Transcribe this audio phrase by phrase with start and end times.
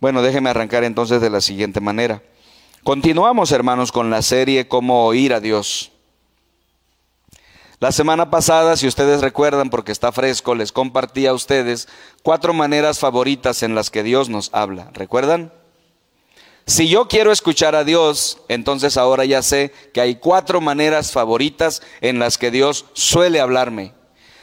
[0.00, 2.22] Bueno, déjeme arrancar entonces de la siguiente manera.
[2.82, 5.92] Continuamos, hermanos, con la serie Cómo oír a Dios.
[7.80, 11.88] La semana pasada, si ustedes recuerdan, porque está fresco, les compartí a ustedes
[12.22, 14.90] cuatro maneras favoritas en las que Dios nos habla.
[14.94, 15.52] ¿Recuerdan?
[16.66, 21.82] Si yo quiero escuchar a Dios, entonces ahora ya sé que hay cuatro maneras favoritas
[22.00, 23.92] en las que Dios suele hablarme.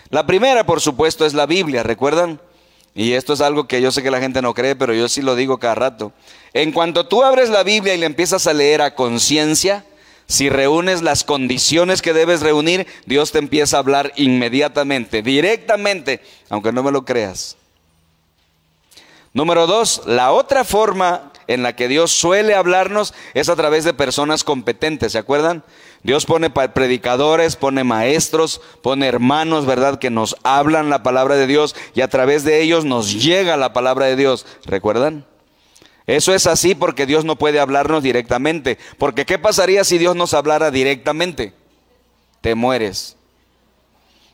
[0.09, 2.41] La primera, por supuesto, es la Biblia, ¿recuerdan?
[2.97, 5.21] Y esto es algo que yo sé que la gente no cree, pero yo sí
[5.21, 6.13] lo digo cada rato.
[6.53, 9.85] En cuanto tú abres la Biblia y le empiezas a leer a conciencia,
[10.25, 16.71] si reúnes las condiciones que debes reunir, Dios te empieza a hablar inmediatamente, directamente, aunque
[16.71, 17.55] no me lo creas.
[19.31, 23.93] Número dos, la otra forma en la que Dios suele hablarnos es a través de
[23.93, 25.63] personas competentes, ¿se acuerdan?
[26.03, 29.99] Dios pone predicadores, pone maestros, pone hermanos, ¿verdad?
[29.99, 33.73] Que nos hablan la palabra de Dios y a través de ellos nos llega la
[33.73, 34.45] palabra de Dios.
[34.65, 35.25] ¿Recuerdan?
[36.05, 38.77] Eso es así porque Dios no puede hablarnos directamente.
[38.97, 41.53] Porque ¿qué pasaría si Dios nos hablara directamente?
[42.41, 43.17] Te mueres.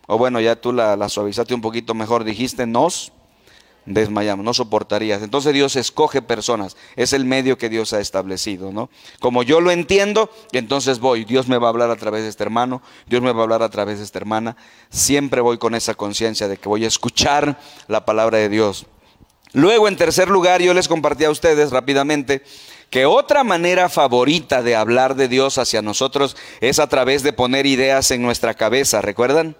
[0.05, 3.12] O bueno, ya tú la, la suavizaste un poquito mejor, dijiste nos
[3.85, 5.21] desmayamos, no soportarías.
[5.21, 8.89] Entonces Dios escoge personas, es el medio que Dios ha establecido, ¿no?
[9.19, 12.43] Como yo lo entiendo, entonces voy, Dios me va a hablar a través de este
[12.43, 14.55] hermano, Dios me va a hablar a través de esta hermana,
[14.89, 18.85] siempre voy con esa conciencia de que voy a escuchar la palabra de Dios.
[19.53, 22.41] Luego, en tercer lugar, yo les compartí a ustedes rápidamente
[22.89, 27.65] que otra manera favorita de hablar de Dios hacia nosotros es a través de poner
[27.65, 29.55] ideas en nuestra cabeza, ¿recuerdan?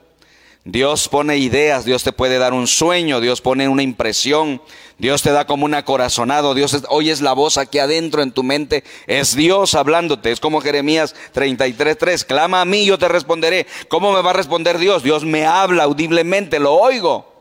[0.66, 4.62] Dios pone ideas, Dios te puede dar un sueño, Dios pone una impresión,
[4.98, 8.86] Dios te da como un acorazonado, Dios oyes la voz aquí adentro en tu mente,
[9.06, 13.68] es Dios hablándote, es como Jeremías 33:3, clama a mí, yo te responderé.
[13.90, 15.04] ¿Cómo me va a responder Dios?
[15.04, 17.34] Dios me habla audiblemente, lo oigo.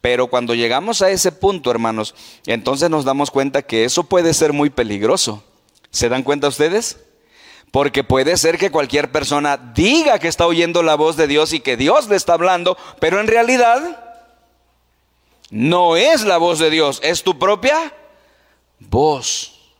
[0.00, 2.14] Pero cuando llegamos a ese punto, hermanos,
[2.46, 5.44] entonces nos damos cuenta que eso puede ser muy peligroso.
[5.90, 6.98] ¿Se dan cuenta ustedes?
[7.76, 11.60] Porque puede ser que cualquier persona diga que está oyendo la voz de Dios y
[11.60, 14.02] que Dios le está hablando, pero en realidad
[15.50, 17.92] no es la voz de Dios, es tu propia
[18.78, 19.74] voz.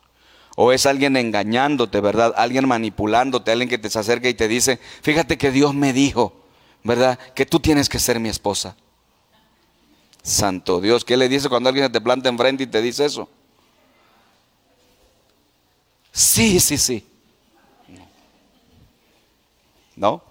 [0.56, 2.34] O es alguien engañándote, ¿verdad?
[2.36, 6.34] Alguien manipulándote, alguien que te acerca y te dice, fíjate que Dios me dijo,
[6.84, 7.18] ¿verdad?
[7.34, 8.76] Que tú tienes que ser mi esposa.
[10.22, 13.26] Santo Dios, ¿qué le dice cuando alguien te planta enfrente y te dice eso?
[16.12, 17.15] Sí, sí, sí.
[19.96, 20.22] ¿No?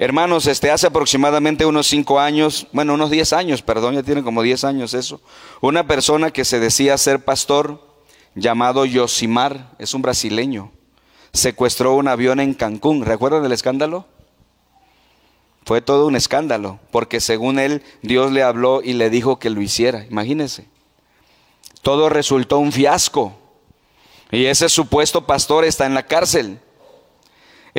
[0.00, 4.42] Hermanos, este, hace aproximadamente unos cinco años, bueno, unos diez años, perdón, ya tiene como
[4.42, 5.20] diez años eso,
[5.60, 7.82] una persona que se decía ser pastor,
[8.36, 10.70] llamado Yosimar, es un brasileño,
[11.32, 13.04] secuestró un avión en Cancún.
[13.04, 14.06] ¿Recuerdan el escándalo?
[15.64, 19.60] Fue todo un escándalo, porque según él, Dios le habló y le dijo que lo
[19.60, 20.66] hiciera, imagínense.
[21.82, 23.36] Todo resultó un fiasco.
[24.30, 26.60] Y ese supuesto pastor está en la cárcel.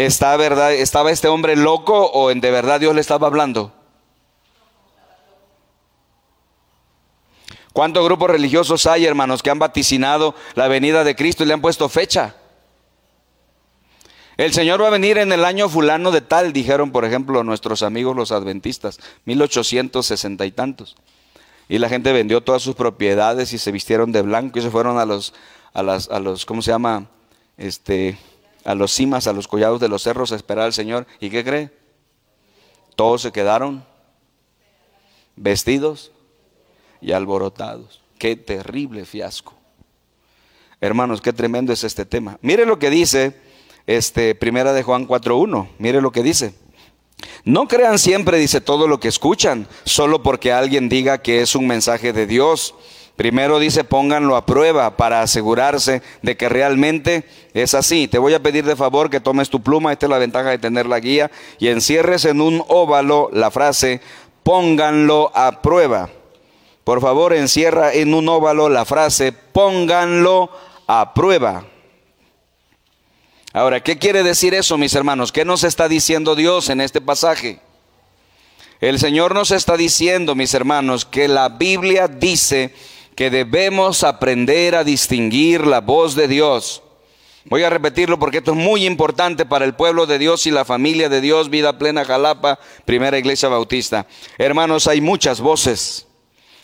[0.06, 3.74] ¿Está verdad, ¿Estaba este hombre loco o de verdad Dios le estaba hablando?
[7.74, 11.60] ¿Cuántos grupos religiosos hay, hermanos, que han vaticinado la venida de Cristo y le han
[11.60, 12.36] puesto fecha?
[14.38, 17.84] El Señor va a venir en el año fulano de tal, dijeron, por ejemplo, nuestros
[17.84, 20.96] amigos los adventistas, 1860 y tantos.
[21.68, 24.98] Y la gente vendió todas sus propiedades y se vistieron de blanco y se fueron
[24.98, 25.34] a los,
[25.74, 27.08] a las, a los, ¿cómo se llama?
[27.58, 28.18] Este,
[28.64, 31.08] a los cimas, a los collados de los cerros a esperar al Señor.
[31.20, 31.72] ¿Y qué cree?
[32.96, 33.86] Todos se quedaron
[35.36, 36.12] vestidos
[37.02, 38.02] y alborotados.
[38.18, 39.53] Qué terrible fiasco.
[40.81, 42.38] Hermanos, qué tremendo es este tema.
[42.42, 43.36] Mire lo que dice
[43.88, 45.69] este Primera de Juan 4:1.
[45.78, 46.53] Mire lo que dice.
[47.44, 51.68] No crean siempre, dice, todo lo que escuchan, solo porque alguien diga que es un
[51.68, 52.75] mensaje de Dios.
[53.19, 58.07] Primero dice, pónganlo a prueba para asegurarse de que realmente es así.
[58.07, 60.57] Te voy a pedir de favor que tomes tu pluma, esta es la ventaja de
[60.57, 64.00] tener la guía, y encierres en un óvalo la frase,
[64.41, 66.09] pónganlo a prueba.
[66.85, 70.50] Por favor, encierra en un óvalo la frase, pónganlo
[70.88, 71.66] a prueba.
[73.51, 75.33] Ahora, ¿qué quiere decir eso, mis hermanos?
[75.33, 77.60] ¿Qué nos está diciendo Dios en este pasaje?
[78.80, 82.74] El Señor nos está diciendo, mis hermanos, que la Biblia dice
[83.19, 86.81] que debemos aprender a distinguir la voz de Dios.
[87.44, 90.63] Voy a repetirlo porque esto es muy importante para el pueblo de Dios y la
[90.63, 94.07] familia de Dios, Vida Plena Jalapa, Primera Iglesia Bautista.
[94.38, 96.07] Hermanos, hay muchas voces.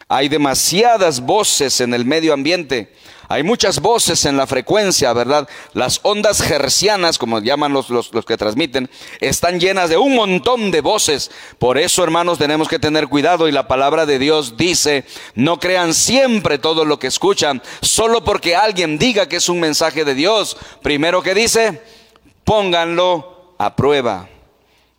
[0.07, 2.94] Hay demasiadas voces en el medio ambiente.
[3.27, 5.48] Hay muchas voces en la frecuencia, ¿verdad?
[5.74, 8.89] Las ondas hercianas, como llaman los, los, que transmiten,
[9.19, 11.31] están llenas de un montón de voces.
[11.57, 15.94] Por eso, hermanos, tenemos que tener cuidado y la palabra de Dios dice, no crean
[15.94, 20.57] siempre todo lo que escuchan, solo porque alguien diga que es un mensaje de Dios.
[20.81, 21.81] Primero que dice,
[22.44, 24.30] pónganlo a prueba.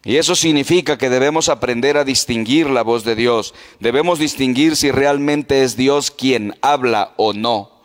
[0.05, 3.55] Y eso significa que debemos aprender a distinguir la voz de Dios.
[3.81, 7.76] Debemos distinguir si realmente es Dios quien habla o no.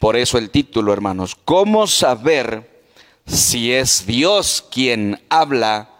[0.00, 2.82] Por eso el título, hermanos, ¿cómo saber
[3.26, 5.90] si es Dios quien habla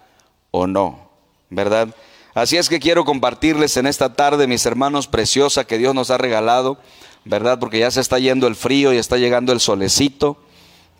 [0.50, 1.10] o no?
[1.50, 1.94] ¿Verdad?
[2.32, 6.16] Así es que quiero compartirles en esta tarde, mis hermanos, preciosa que Dios nos ha
[6.16, 6.78] regalado,
[7.26, 7.58] ¿verdad?
[7.58, 10.38] Porque ya se está yendo el frío y está llegando el solecito,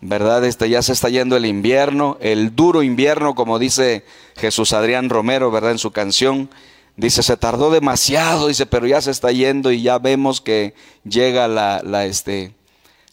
[0.01, 0.45] ¿verdad?
[0.45, 4.05] Este, ya se está yendo el invierno, el duro invierno, como dice
[4.37, 5.71] Jesús Adrián Romero, ¿verdad?
[5.71, 6.51] En su canción.
[6.97, 11.47] Dice, se tardó demasiado, dice, pero ya se está yendo y ya vemos que llega
[11.47, 12.53] la, la este,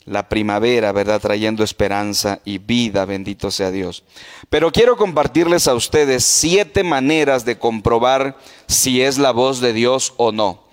[0.09, 1.21] la primavera, ¿verdad?
[1.21, 4.05] Trayendo esperanza y vida, bendito sea Dios.
[4.51, 10.15] Pero quiero compartirles a ustedes siete maneras de comprobar si es la voz de Dios
[10.17, 10.67] o no.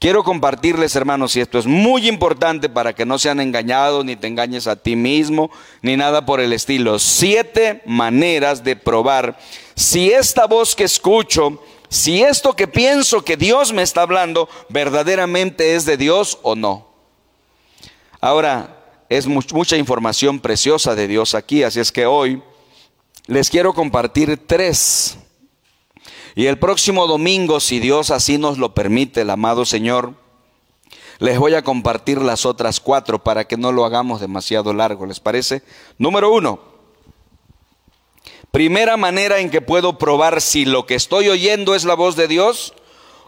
[0.00, 4.28] Quiero compartirles, hermanos, y esto es muy importante para que no sean engañados, ni te
[4.28, 5.50] engañes a ti mismo,
[5.82, 6.98] ni nada por el estilo.
[6.98, 9.38] Siete maneras de probar
[9.74, 15.74] si esta voz que escucho, si esto que pienso que Dios me está hablando, verdaderamente
[15.74, 16.86] es de Dios o no.
[18.22, 18.79] Ahora,
[19.10, 22.40] es mucha información preciosa de Dios aquí, así es que hoy
[23.26, 25.18] les quiero compartir tres.
[26.36, 30.14] Y el próximo domingo, si Dios así nos lo permite, el amado Señor,
[31.18, 35.18] les voy a compartir las otras cuatro para que no lo hagamos demasiado largo, ¿les
[35.18, 35.64] parece?
[35.98, 36.60] Número uno,
[38.52, 42.28] primera manera en que puedo probar si lo que estoy oyendo es la voz de
[42.28, 42.74] Dios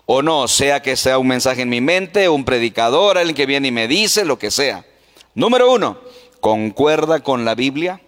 [0.06, 3.66] o no, sea que sea un mensaje en mi mente, un predicador, alguien que viene
[3.68, 4.86] y me dice, lo que sea.
[5.34, 5.98] Número uno,
[6.40, 8.00] concuerda con la Biblia.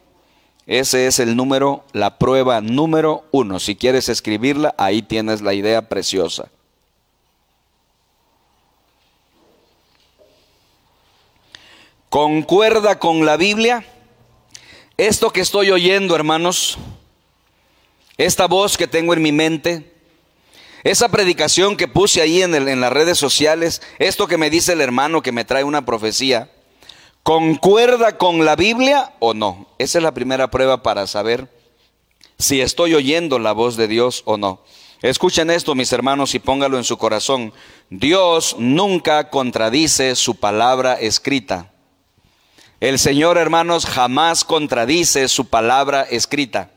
[0.66, 3.60] Ese es el número, la prueba número uno.
[3.60, 6.50] Si quieres escribirla, ahí tienes la idea preciosa.
[12.08, 13.84] Concuerda con la Biblia.
[14.96, 16.78] Esto que estoy oyendo, hermanos,
[18.16, 19.92] esta voz que tengo en mi mente,
[20.84, 24.80] esa predicación que puse ahí en, en las redes sociales, esto que me dice el
[24.80, 26.53] hermano que me trae una profecía,
[27.24, 29.66] ¿Concuerda con la Biblia o no?
[29.78, 31.48] Esa es la primera prueba para saber
[32.38, 34.62] si estoy oyendo la voz de Dios o no.
[35.00, 37.54] Escuchen esto, mis hermanos, y póngalo en su corazón.
[37.88, 41.72] Dios nunca contradice su palabra escrita.
[42.78, 46.72] El Señor, hermanos, jamás contradice su palabra escrita.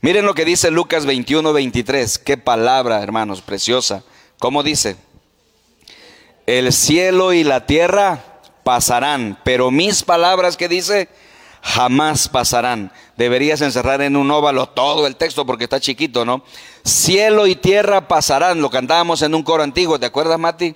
[0.00, 2.18] Miren lo que dice Lucas 21, 23.
[2.20, 4.02] Qué palabra, hermanos, preciosa.
[4.38, 4.96] ¿Cómo dice?
[6.46, 8.31] El cielo y la tierra
[8.64, 11.08] pasarán, pero mis palabras que dice
[11.62, 12.92] jamás pasarán.
[13.16, 16.42] Deberías encerrar en un óvalo todo el texto porque está chiquito, ¿no?
[16.84, 20.74] Cielo y tierra pasarán, lo cantábamos en un coro antiguo, ¿te acuerdas, Mati?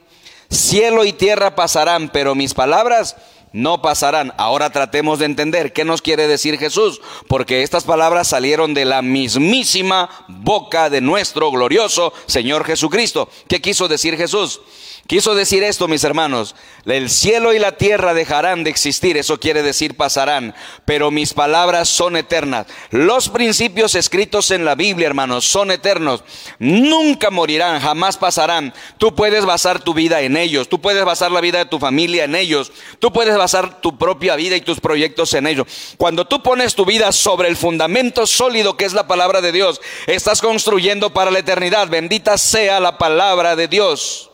[0.49, 3.17] Cielo y tierra pasarán, pero mis palabras
[3.53, 4.33] no pasarán.
[4.37, 9.03] Ahora tratemos de entender qué nos quiere decir Jesús, porque estas palabras salieron de la
[9.03, 13.29] mismísima boca de nuestro glorioso Señor Jesucristo.
[13.49, 14.61] ¿Qué quiso decir Jesús?
[15.07, 19.63] Quiso decir esto, mis hermanos, el cielo y la tierra dejarán de existir, eso quiere
[19.63, 20.53] decir pasarán,
[20.85, 22.67] pero mis palabras son eternas.
[22.91, 26.25] Los principios escritos en la Biblia, hermanos, son eternos,
[26.59, 28.75] nunca morirán, jamás pasarán.
[28.99, 32.25] Tú puedes basar tu vida en ellos, tú puedes basar la vida de tu familia
[32.25, 35.69] en ellos, tú puedes basar tu propia vida y tus proyectos en ellos.
[35.99, 39.81] Cuando tú pones tu vida sobre el fundamento sólido que es la palabra de Dios,
[40.09, 41.89] estás construyendo para la eternidad.
[41.89, 44.31] Bendita sea la palabra de Dios.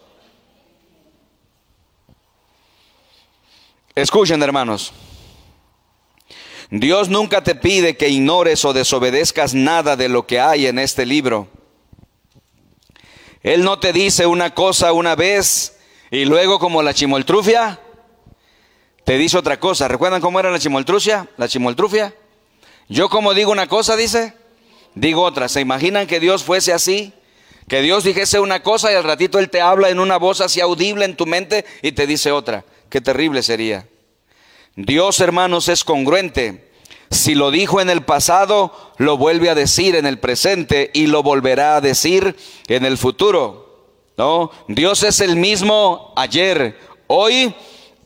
[3.94, 4.92] Escuchen, hermanos.
[6.70, 11.04] Dios nunca te pide que ignores o desobedezcas nada de lo que hay en este
[11.04, 11.48] libro.
[13.42, 15.76] Él no te dice una cosa una vez
[16.10, 17.80] y luego como la chimoltrufia,
[19.04, 19.88] te dice otra cosa.
[19.88, 21.28] ¿Recuerdan cómo era la chimoltrufia?
[21.36, 22.14] La chimoltrufia.
[22.88, 24.32] Yo como digo una cosa, dice,
[24.94, 25.50] digo otra.
[25.50, 27.12] ¿Se imaginan que Dios fuese así?
[27.68, 30.62] Que Dios dijese una cosa y al ratito Él te habla en una voz así
[30.62, 32.64] audible en tu mente y te dice otra.
[32.92, 33.88] Qué terrible sería.
[34.76, 36.70] Dios, hermanos, es congruente.
[37.10, 41.22] Si lo dijo en el pasado, lo vuelve a decir en el presente y lo
[41.22, 42.36] volverá a decir
[42.68, 43.86] en el futuro.
[44.18, 44.50] ¿No?
[44.68, 47.54] Dios es el mismo ayer, hoy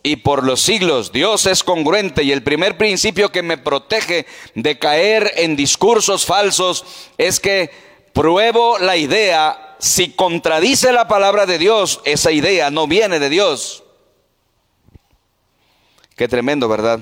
[0.04, 1.10] y por los siglos.
[1.10, 4.24] Dios es congruente y el primer principio que me protege
[4.54, 6.84] de caer en discursos falsos
[7.18, 7.72] es que
[8.12, 13.82] pruebo la idea si contradice la palabra de Dios, esa idea no viene de Dios.
[16.16, 17.00] Qué tremendo, ¿verdad?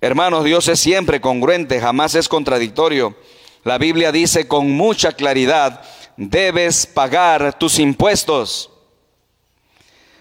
[0.00, 3.16] Hermanos, Dios es siempre congruente, jamás es contradictorio.
[3.64, 5.82] La Biblia dice con mucha claridad,
[6.16, 8.70] debes pagar tus impuestos.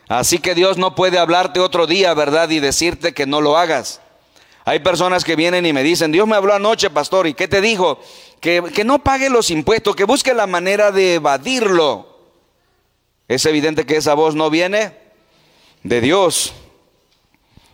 [0.07, 2.49] Así que Dios no puede hablarte otro día, ¿verdad?
[2.49, 4.01] Y decirte que no lo hagas.
[4.65, 7.61] Hay personas que vienen y me dicen, Dios me habló anoche, pastor, ¿y qué te
[7.61, 7.99] dijo?
[8.39, 12.17] Que, que no pague los impuestos, que busque la manera de evadirlo.
[13.27, 14.97] Es evidente que esa voz no viene
[15.83, 16.53] de Dios.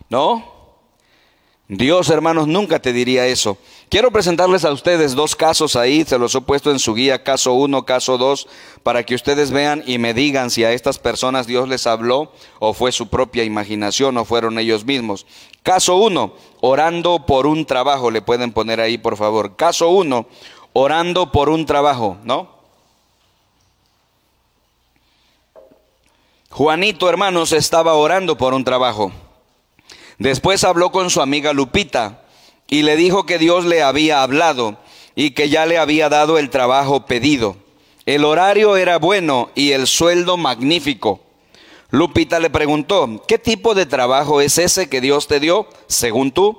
[0.08, 0.56] ¿No?
[1.68, 3.58] Dios, hermanos, nunca te diría eso.
[3.88, 7.54] Quiero presentarles a ustedes dos casos ahí, se los he puesto en su guía, caso
[7.54, 8.46] 1, caso 2,
[8.84, 12.72] para que ustedes vean y me digan si a estas personas Dios les habló o
[12.72, 15.26] fue su propia imaginación o fueron ellos mismos.
[15.64, 19.56] Caso 1, orando por un trabajo, le pueden poner ahí por favor.
[19.56, 20.24] Caso 1,
[20.72, 22.54] orando por un trabajo, ¿no?
[26.50, 29.10] Juanito, hermanos, estaba orando por un trabajo.
[30.18, 32.22] Después habló con su amiga Lupita
[32.68, 34.78] y le dijo que Dios le había hablado
[35.14, 37.56] y que ya le había dado el trabajo pedido.
[38.06, 41.20] El horario era bueno y el sueldo magnífico.
[41.90, 46.58] Lupita le preguntó, ¿qué tipo de trabajo es ese que Dios te dio, según tú?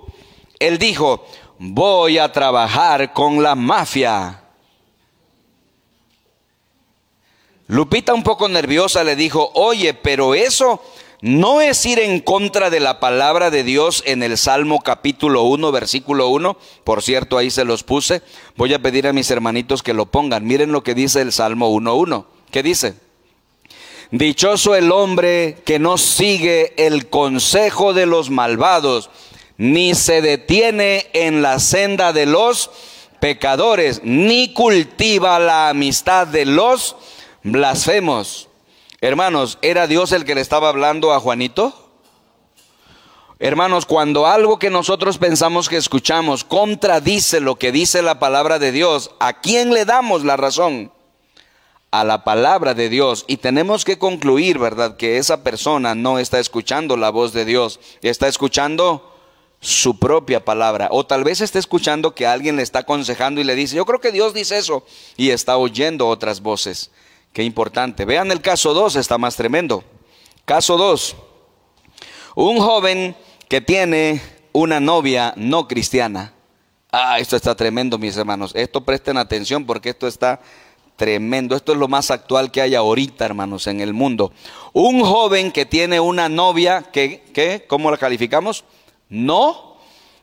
[0.59, 1.25] Él dijo,
[1.59, 4.43] voy a trabajar con la mafia.
[7.67, 10.81] Lupita un poco nerviosa le dijo, oye, pero eso
[11.21, 15.71] no es ir en contra de la palabra de Dios en el Salmo capítulo 1,
[15.71, 16.57] versículo 1.
[16.83, 18.21] Por cierto, ahí se los puse.
[18.55, 20.45] Voy a pedir a mis hermanitos que lo pongan.
[20.45, 22.25] Miren lo que dice el Salmo 1.1.
[22.51, 22.93] ¿Qué dice?
[24.11, 29.09] Dichoso el hombre que no sigue el consejo de los malvados,
[29.57, 32.69] ni se detiene en la senda de los
[33.19, 36.95] pecadores, ni cultiva la amistad de los
[37.43, 38.46] blasfemos
[38.99, 41.71] Hermanos, ¿era Dios el que le estaba hablando a Juanito?
[43.37, 48.71] Hermanos, cuando algo que nosotros pensamos que escuchamos contradice lo que dice la palabra de
[48.71, 50.91] Dios, ¿a quién le damos la razón?
[51.91, 53.25] A la palabra de Dios.
[53.27, 54.97] Y tenemos que concluir, ¿verdad?
[54.97, 59.15] Que esa persona no está escuchando la voz de Dios, está escuchando
[59.59, 60.87] su propia palabra.
[60.89, 64.01] O tal vez está escuchando que alguien le está aconsejando y le dice, yo creo
[64.01, 64.83] que Dios dice eso,
[65.15, 66.89] y está oyendo otras voces.
[67.33, 68.05] Qué importante.
[68.05, 69.83] Vean el caso 2, está más tremendo.
[70.45, 71.15] Caso 2.
[72.35, 73.15] Un joven
[73.47, 74.21] que tiene
[74.53, 76.33] una novia no cristiana.
[76.91, 78.51] Ah, esto está tremendo, mis hermanos.
[78.55, 80.39] Esto presten atención porque esto está
[80.95, 81.55] tremendo.
[81.55, 84.31] Esto es lo más actual que hay ahorita, hermanos, en el mundo.
[84.73, 87.65] Un joven que tiene una novia que, ¿qué?
[87.67, 88.65] ¿cómo la calificamos?
[89.09, 89.77] No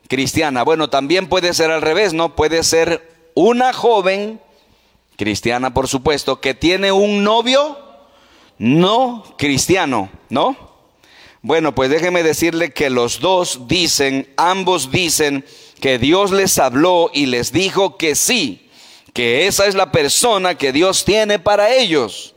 [0.07, 0.63] cristiana.
[0.63, 2.35] Bueno, también puede ser al revés, ¿no?
[2.35, 4.39] Puede ser una joven
[5.17, 7.77] cristiana por supuesto, que tiene un novio
[8.57, 10.75] no cristiano, ¿no?
[11.41, 15.45] Bueno, pues déjeme decirle que los dos dicen, ambos dicen
[15.79, 18.69] que Dios les habló y les dijo que sí,
[19.13, 22.33] que esa es la persona que Dios tiene para ellos.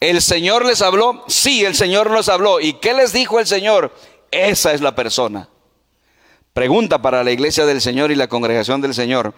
[0.00, 1.24] ¿El Señor les habló?
[1.28, 2.60] Sí, el Señor nos habló.
[2.60, 3.94] ¿Y qué les dijo el Señor?
[4.30, 5.48] Esa es la persona.
[6.52, 9.34] Pregunta para la iglesia del Señor y la congregación del Señor.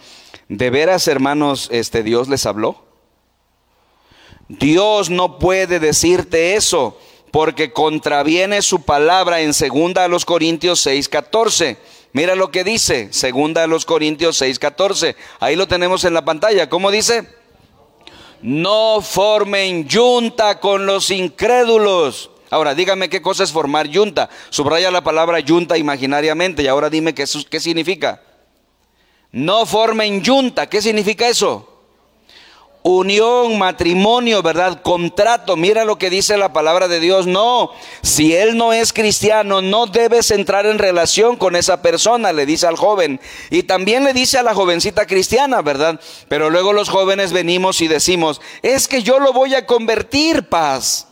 [0.48, 2.84] ¿De veras, hermanos, este Dios les habló?
[4.48, 6.96] Dios no puede decirte eso
[7.32, 11.76] porque contraviene su palabra en segunda a los Corintios 6:14.
[12.12, 15.16] Mira lo que dice, segunda a los Corintios 6:14.
[15.40, 16.68] Ahí lo tenemos en la pantalla.
[16.68, 17.28] ¿Cómo dice?
[18.40, 22.30] No formen yunta con los incrédulos.
[22.50, 24.30] Ahora, dígame qué cosa es formar yunta.
[24.50, 28.22] Subraya la palabra yunta imaginariamente y ahora dime qué, qué significa.
[29.36, 30.66] No formen yunta.
[30.66, 31.76] ¿Qué significa eso?
[32.88, 34.80] unión, matrimonio, ¿verdad?
[34.80, 35.56] Contrato.
[35.56, 37.26] Mira lo que dice la palabra de Dios.
[37.26, 42.46] No, si él no es cristiano, no debes entrar en relación con esa persona, le
[42.46, 43.20] dice al joven.
[43.50, 46.00] Y también le dice a la jovencita cristiana, ¿verdad?
[46.28, 51.05] Pero luego los jóvenes venimos y decimos, es que yo lo voy a convertir, paz.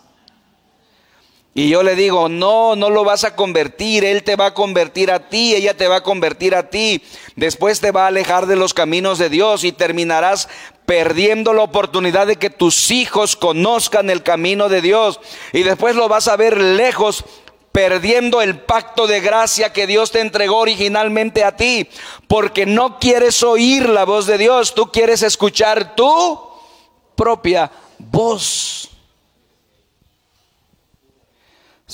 [1.57, 5.13] Y yo le digo, no, no lo vas a convertir, Él te va a convertir
[5.13, 7.01] a ti, ella te va a convertir a ti.
[7.37, 10.49] Después te va a alejar de los caminos de Dios y terminarás
[10.85, 15.21] perdiendo la oportunidad de que tus hijos conozcan el camino de Dios.
[15.53, 17.25] Y después lo vas a ver lejos,
[17.71, 21.89] perdiendo el pacto de gracia que Dios te entregó originalmente a ti.
[22.27, 26.41] Porque no quieres oír la voz de Dios, tú quieres escuchar tu
[27.15, 28.94] propia voz.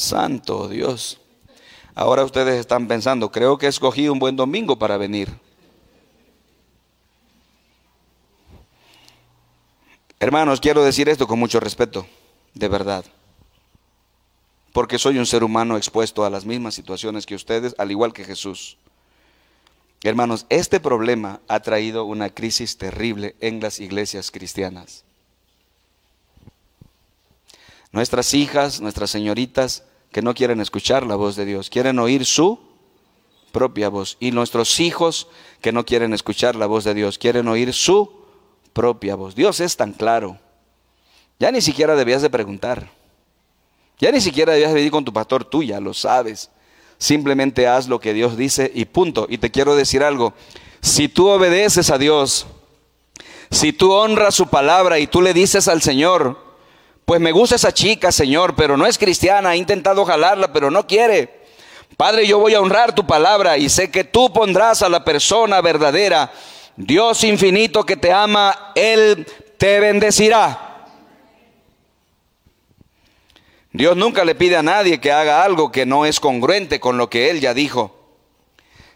[0.00, 1.20] Santo Dios.
[1.94, 5.28] Ahora ustedes están pensando, creo que escogí un buen domingo para venir.
[10.18, 12.06] Hermanos, quiero decir esto con mucho respeto,
[12.54, 13.04] de verdad.
[14.72, 18.24] Porque soy un ser humano expuesto a las mismas situaciones que ustedes, al igual que
[18.24, 18.78] Jesús.
[20.02, 25.04] Hermanos, este problema ha traído una crisis terrible en las iglesias cristianas.
[27.92, 32.58] Nuestras hijas, nuestras señoritas, que no quieren escuchar la voz de Dios, quieren oír su
[33.52, 34.16] propia voz.
[34.20, 35.28] Y nuestros hijos
[35.60, 38.10] que no quieren escuchar la voz de Dios, quieren oír su
[38.72, 39.34] propia voz.
[39.34, 40.38] Dios es tan claro.
[41.38, 42.90] Ya ni siquiera debías de preguntar.
[43.98, 46.50] Ya ni siquiera debías de venir con tu pastor, tú ya lo sabes.
[46.98, 49.26] Simplemente haz lo que Dios dice y punto.
[49.28, 50.34] Y te quiero decir algo.
[50.82, 52.46] Si tú obedeces a Dios,
[53.50, 56.49] si tú honras su palabra y tú le dices al Señor,
[57.10, 60.86] pues me gusta esa chica, Señor, pero no es cristiana, he intentado jalarla, pero no
[60.86, 61.40] quiere.
[61.96, 65.60] Padre, yo voy a honrar tu palabra y sé que tú pondrás a la persona
[65.60, 66.30] verdadera
[66.76, 69.26] Dios infinito que te ama, Él
[69.58, 70.86] te bendecirá.
[73.72, 77.10] Dios nunca le pide a nadie que haga algo que no es congruente con lo
[77.10, 77.92] que Él ya dijo.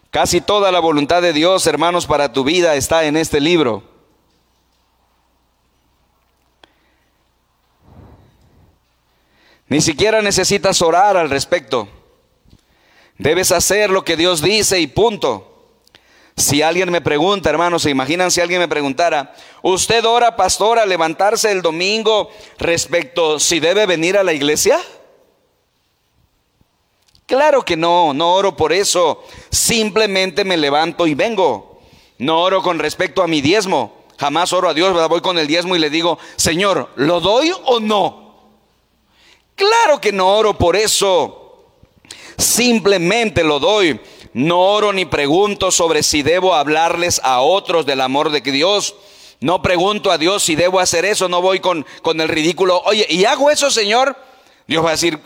[0.09, 3.94] Casi toda la voluntad de Dios, hermanos, para tu vida está en este libro.
[9.67, 11.87] Ni siquiera necesitas orar al respecto.
[13.17, 15.51] Debes hacer lo que Dios dice y punto.
[16.37, 20.85] Si alguien me pregunta, hermanos, se imaginan si alguien me preguntara, ¿usted ora, pastor, a
[20.85, 24.79] levantarse el domingo respecto si debe venir a la iglesia?
[27.25, 29.23] Claro que no, no oro por eso.
[29.49, 31.79] Simplemente me levanto y vengo.
[32.17, 34.03] No oro con respecto a mi diezmo.
[34.17, 37.79] Jamás oro a Dios, voy con el diezmo y le digo, Señor, ¿lo doy o
[37.79, 38.24] no?
[39.55, 41.63] Claro que no oro por eso.
[42.37, 43.99] Simplemente lo doy
[44.35, 48.93] no oro ni pregunto sobre si debo hablarles a otros del amor de Dios.
[49.39, 51.29] No pregunto a Dios si debo hacer eso.
[51.29, 52.81] No voy con, con el ridículo.
[52.83, 54.13] Oye, ¿y hago eso, Señor?
[54.67, 55.21] Dios va a decir,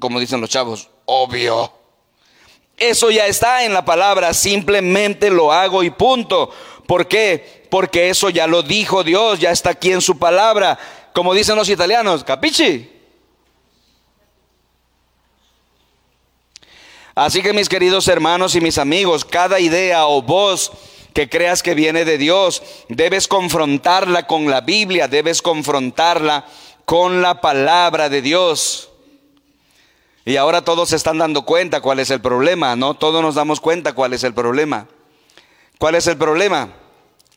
[0.00, 1.70] como dicen los chavos, obvio.
[2.78, 4.32] Eso ya está en la palabra.
[4.32, 6.50] Simplemente lo hago y punto.
[6.86, 7.66] ¿Por qué?
[7.70, 9.40] Porque eso ya lo dijo Dios.
[9.40, 10.78] Ya está aquí en su palabra.
[11.12, 12.95] Como dicen los italianos, capichi.
[17.16, 20.70] Así que mis queridos hermanos y mis amigos, cada idea o voz
[21.14, 26.44] que creas que viene de Dios, debes confrontarla con la Biblia, debes confrontarla
[26.84, 28.90] con la palabra de Dios.
[30.26, 32.92] Y ahora todos se están dando cuenta cuál es el problema, ¿no?
[32.92, 34.86] Todos nos damos cuenta cuál es el problema.
[35.78, 36.68] ¿Cuál es el problema?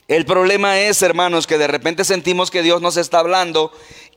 [0.09, 3.71] El problema es, hermanos, que de repente sentimos que Dios nos está hablando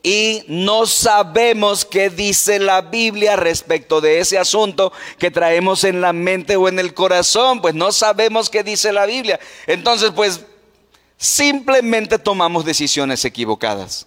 [0.05, 6.11] y no sabemos qué dice la Biblia respecto de ese asunto que traemos en la
[6.11, 7.61] mente o en el corazón.
[7.61, 9.39] Pues no sabemos qué dice la Biblia.
[9.65, 10.41] Entonces, pues
[11.15, 14.05] simplemente tomamos decisiones equivocadas.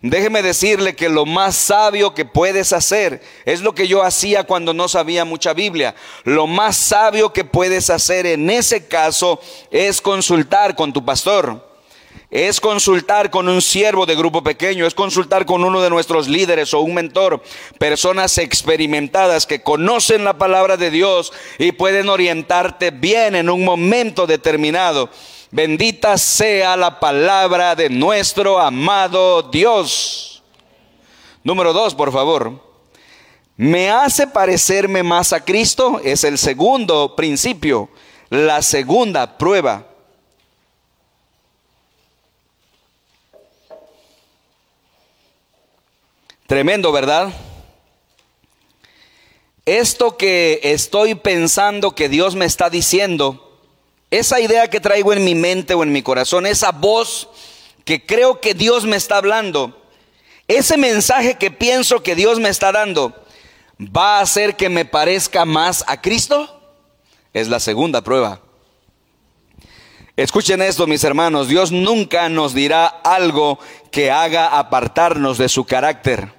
[0.00, 4.72] Déjeme decirle que lo más sabio que puedes hacer es lo que yo hacía cuando
[4.72, 5.94] no sabía mucha Biblia.
[6.24, 11.65] Lo más sabio que puedes hacer en ese caso es consultar con tu pastor.
[12.30, 16.74] Es consultar con un siervo de grupo pequeño, es consultar con uno de nuestros líderes
[16.74, 17.40] o un mentor,
[17.78, 24.26] personas experimentadas que conocen la palabra de Dios y pueden orientarte bien en un momento
[24.26, 25.08] determinado.
[25.52, 30.42] Bendita sea la palabra de nuestro amado Dios.
[31.44, 32.60] Número dos, por favor.
[33.56, 36.00] ¿Me hace parecerme más a Cristo?
[36.02, 37.88] Es el segundo principio,
[38.28, 39.86] la segunda prueba.
[46.46, 47.32] Tremendo, ¿verdad?
[49.64, 53.58] Esto que estoy pensando que Dios me está diciendo,
[54.12, 57.28] esa idea que traigo en mi mente o en mi corazón, esa voz
[57.84, 59.82] que creo que Dios me está hablando,
[60.46, 63.12] ese mensaje que pienso que Dios me está dando,
[63.80, 66.60] ¿va a hacer que me parezca más a Cristo?
[67.32, 68.40] Es la segunda prueba.
[70.16, 73.58] Escuchen esto, mis hermanos, Dios nunca nos dirá algo
[73.90, 76.35] que haga apartarnos de su carácter.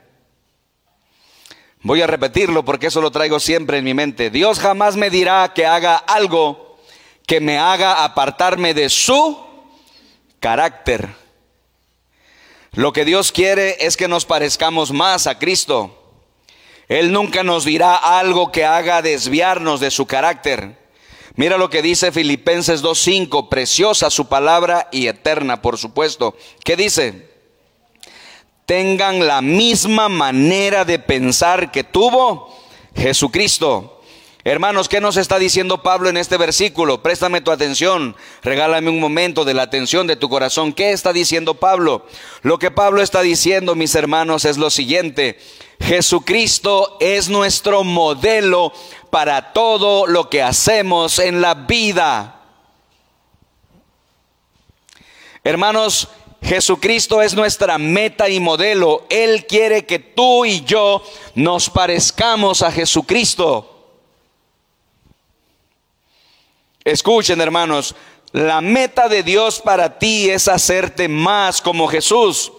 [1.81, 4.29] Voy a repetirlo porque eso lo traigo siempre en mi mente.
[4.29, 6.77] Dios jamás me dirá que haga algo
[7.25, 9.37] que me haga apartarme de su
[10.39, 11.09] carácter.
[12.71, 15.93] Lo que Dios quiere es que nos parezcamos más a Cristo.
[16.87, 20.77] Él nunca nos dirá algo que haga desviarnos de su carácter.
[21.35, 26.35] Mira lo que dice Filipenses 2.5, preciosa su palabra y eterna, por supuesto.
[26.63, 27.26] ¿Qué dice?
[28.67, 32.55] Tengan la misma manera de pensar que tuvo
[32.95, 33.97] Jesucristo
[34.49, 37.03] Hermanos, ¿qué nos está diciendo Pablo en este versículo?
[37.03, 40.71] Préstame tu atención, regálame un momento de la atención de tu corazón.
[40.71, 42.05] ¿Qué está diciendo Pablo?
[42.43, 45.37] Lo que Pablo está diciendo, mis hermanos, es lo siguiente.
[45.81, 48.71] Jesucristo es nuestro modelo
[49.09, 52.39] para todo lo que hacemos en la vida.
[55.43, 56.07] Hermanos,
[56.47, 59.05] Jesucristo es nuestra meta y modelo.
[59.09, 61.03] Él quiere que tú y yo
[61.35, 63.73] nos parezcamos a Jesucristo.
[66.85, 67.95] Escuchen hermanos,
[68.31, 72.53] la meta de Dios para ti es hacerte más como Jesús.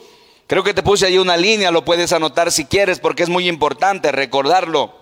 [0.46, 3.48] Creo que te puse ahí una línea, lo puedes anotar si quieres porque es muy
[3.48, 4.94] importante recordarlo.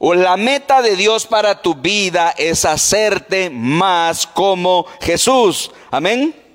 [0.00, 5.70] La meta de Dios para tu vida es hacerte más como Jesús.
[5.90, 6.47] Amén.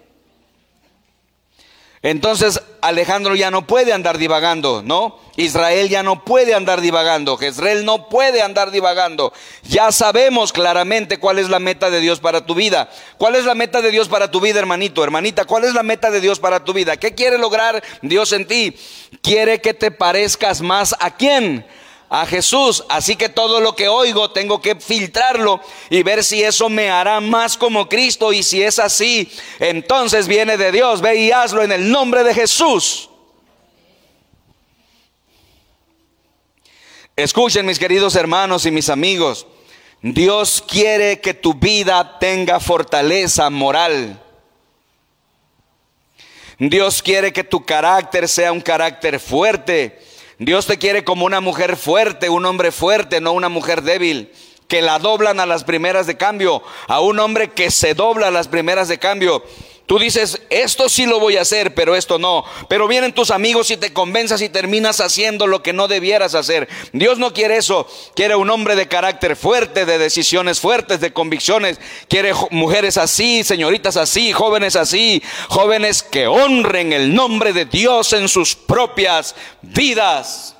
[2.03, 5.17] Entonces Alejandro ya no puede andar divagando, ¿no?
[5.37, 9.31] Israel ya no puede andar divagando, Jezreel no puede andar divagando.
[9.63, 12.89] Ya sabemos claramente cuál es la meta de Dios para tu vida.
[13.17, 15.45] ¿Cuál es la meta de Dios para tu vida, hermanito, hermanita?
[15.45, 16.97] ¿Cuál es la meta de Dios para tu vida?
[16.97, 18.75] ¿Qué quiere lograr Dios en ti?
[19.21, 21.65] Quiere que te parezcas más a quién?
[22.13, 22.83] A Jesús.
[22.89, 27.19] Así que todo lo que oigo tengo que filtrarlo y ver si eso me hará
[27.19, 28.31] más como Cristo.
[28.31, 31.01] Y si es así, entonces viene de Dios.
[31.01, 33.09] Ve y hazlo en el nombre de Jesús.
[37.15, 39.47] Escuchen mis queridos hermanos y mis amigos.
[40.03, 44.21] Dios quiere que tu vida tenga fortaleza moral.
[46.59, 51.77] Dios quiere que tu carácter sea un carácter fuerte Dios te quiere como una mujer
[51.77, 54.31] fuerte, un hombre fuerte, no una mujer débil
[54.67, 58.31] que la doblan a las primeras de cambio, a un hombre que se dobla a
[58.31, 59.43] las primeras de cambio.
[59.85, 62.45] Tú dices, esto sí lo voy a hacer, pero esto no.
[62.69, 66.69] Pero vienen tus amigos y te convenzas y terminas haciendo lo que no debieras hacer.
[66.93, 67.85] Dios no quiere eso.
[68.15, 71.81] Quiere un hombre de carácter fuerte, de decisiones fuertes, de convicciones.
[72.07, 78.29] Quiere mujeres así, señoritas así, jóvenes así, jóvenes que honren el nombre de Dios en
[78.29, 80.55] sus propias vidas.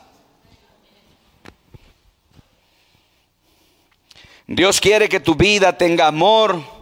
[4.48, 6.73] Dios quiere que tu vida tenga amor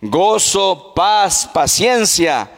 [0.00, 2.50] gozo, paz, paciencia,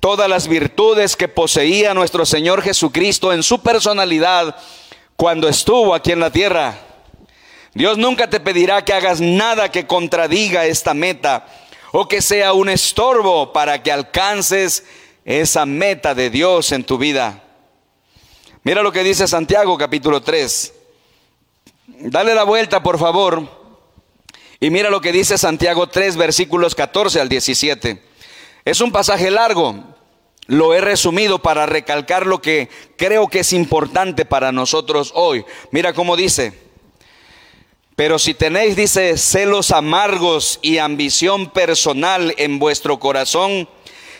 [0.00, 4.56] todas las virtudes que poseía nuestro Señor Jesucristo en su personalidad
[5.16, 6.78] cuando estuvo aquí en la tierra.
[7.74, 11.46] Dios nunca te pedirá que hagas nada que contradiga esta meta
[11.92, 14.84] o que sea un estorbo para que alcances
[15.24, 17.42] esa meta de Dios en tu vida.
[18.62, 20.74] Mira lo que dice Santiago capítulo 3.
[21.86, 23.63] Dale la vuelta, por favor.
[24.64, 28.00] Y mira lo que dice Santiago 3, versículos 14 al 17.
[28.64, 29.74] Es un pasaje largo.
[30.46, 35.44] Lo he resumido para recalcar lo que creo que es importante para nosotros hoy.
[35.70, 36.54] Mira cómo dice.
[37.94, 43.68] Pero si tenéis, dice, celos amargos y ambición personal en vuestro corazón,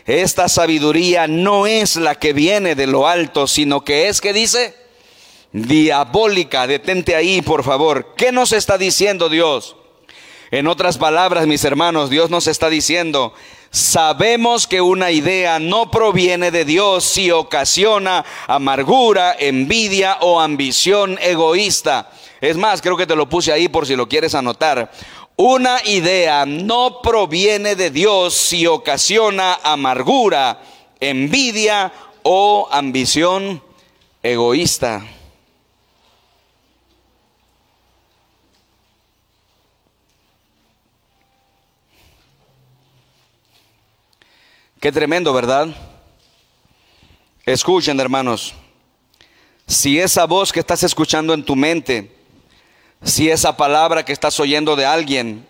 [0.05, 4.75] esta sabiduría no es la que viene de lo alto, sino que es, que dice?
[5.53, 6.67] Diabólica.
[6.67, 8.13] Detente ahí, por favor.
[8.15, 9.77] ¿Qué nos está diciendo Dios?
[10.51, 13.33] En otras palabras, mis hermanos, Dios nos está diciendo,
[13.71, 22.11] sabemos que una idea no proviene de Dios si ocasiona amargura, envidia o ambición egoísta.
[22.41, 24.91] Es más, creo que te lo puse ahí por si lo quieres anotar.
[25.37, 30.61] Una idea no proviene de Dios si ocasiona amargura,
[31.01, 33.63] envidia o ambición
[34.23, 35.05] egoísta.
[44.85, 45.69] Qué tremendo, ¿verdad?
[47.47, 48.53] Escuchen, hermanos.
[49.67, 52.15] Si esa voz que estás escuchando en tu mente,
[53.03, 55.47] si esa palabra que estás oyendo de alguien,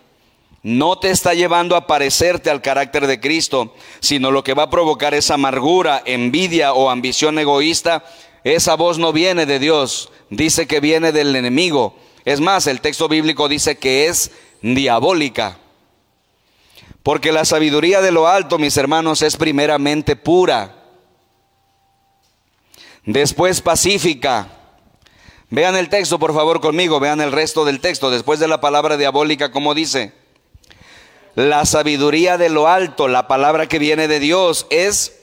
[0.63, 4.69] no te está llevando a parecerte al carácter de Cristo, sino lo que va a
[4.69, 8.05] provocar es amargura, envidia o ambición egoísta,
[8.45, 11.97] esa voz no viene de Dios, dice que viene del enemigo.
[12.23, 15.57] Es más, el texto bíblico dice que es diabólica.
[17.05, 20.73] Porque la sabiduría de lo alto, mis hermanos, es primeramente pura,
[23.05, 24.47] después pacífica.
[25.51, 28.97] Vean el texto, por favor, conmigo, vean el resto del texto, después de la palabra
[28.97, 30.13] diabólica, como dice.
[31.35, 35.15] La sabiduría de lo alto, la palabra que viene de Dios, es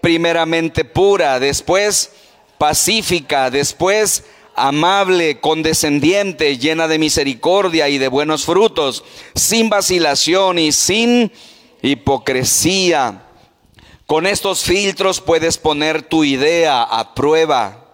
[0.00, 2.10] primeramente pura, después
[2.58, 4.24] pacífica, después
[4.56, 11.30] amable, condescendiente, llena de misericordia y de buenos frutos, sin vacilación y sin
[11.82, 13.22] hipocresía.
[14.06, 17.84] Con estos filtros puedes poner tu idea a prueba.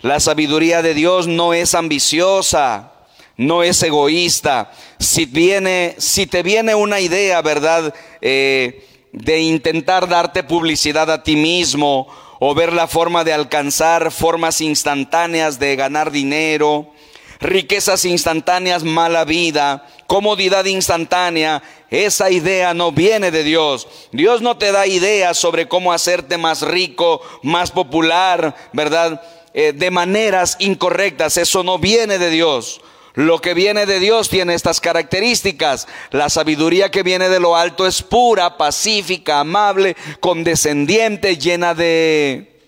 [0.00, 2.92] La sabiduría de Dios no es ambiciosa,
[3.36, 4.72] no es egoísta.
[4.98, 7.94] Si, viene, si te viene una idea, ¿verdad?
[8.20, 14.60] Eh, de intentar darte publicidad a ti mismo o ver la forma de alcanzar formas
[14.60, 16.92] instantáneas de ganar dinero,
[17.40, 23.88] riquezas instantáneas, mala vida, comodidad instantánea, esa idea no viene de Dios.
[24.12, 29.22] Dios no te da ideas sobre cómo hacerte más rico, más popular, ¿verdad?
[29.54, 31.36] Eh, de maneras incorrectas.
[31.36, 32.80] Eso no viene de Dios.
[33.18, 35.88] Lo que viene de Dios tiene estas características.
[36.12, 42.62] La sabiduría que viene de lo alto es pura, pacífica, amable, condescendiente, llena de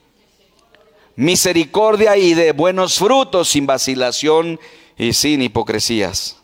[1.14, 4.58] misericordia y de buenos frutos, sin vacilación
[4.98, 6.38] y sin hipocresías.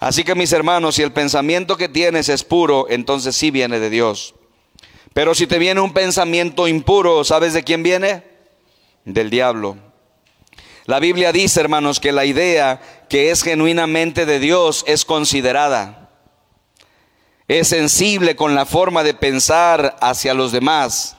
[0.00, 3.90] Así que mis hermanos, si el pensamiento que tienes es puro, entonces sí viene de
[3.90, 4.34] Dios.
[5.12, 8.22] Pero si te viene un pensamiento impuro, ¿sabes de quién viene?
[9.04, 9.76] Del diablo.
[10.88, 16.08] La Biblia dice, hermanos, que la idea que es genuinamente de Dios es considerada.
[17.46, 21.18] Es sensible con la forma de pensar hacia los demás.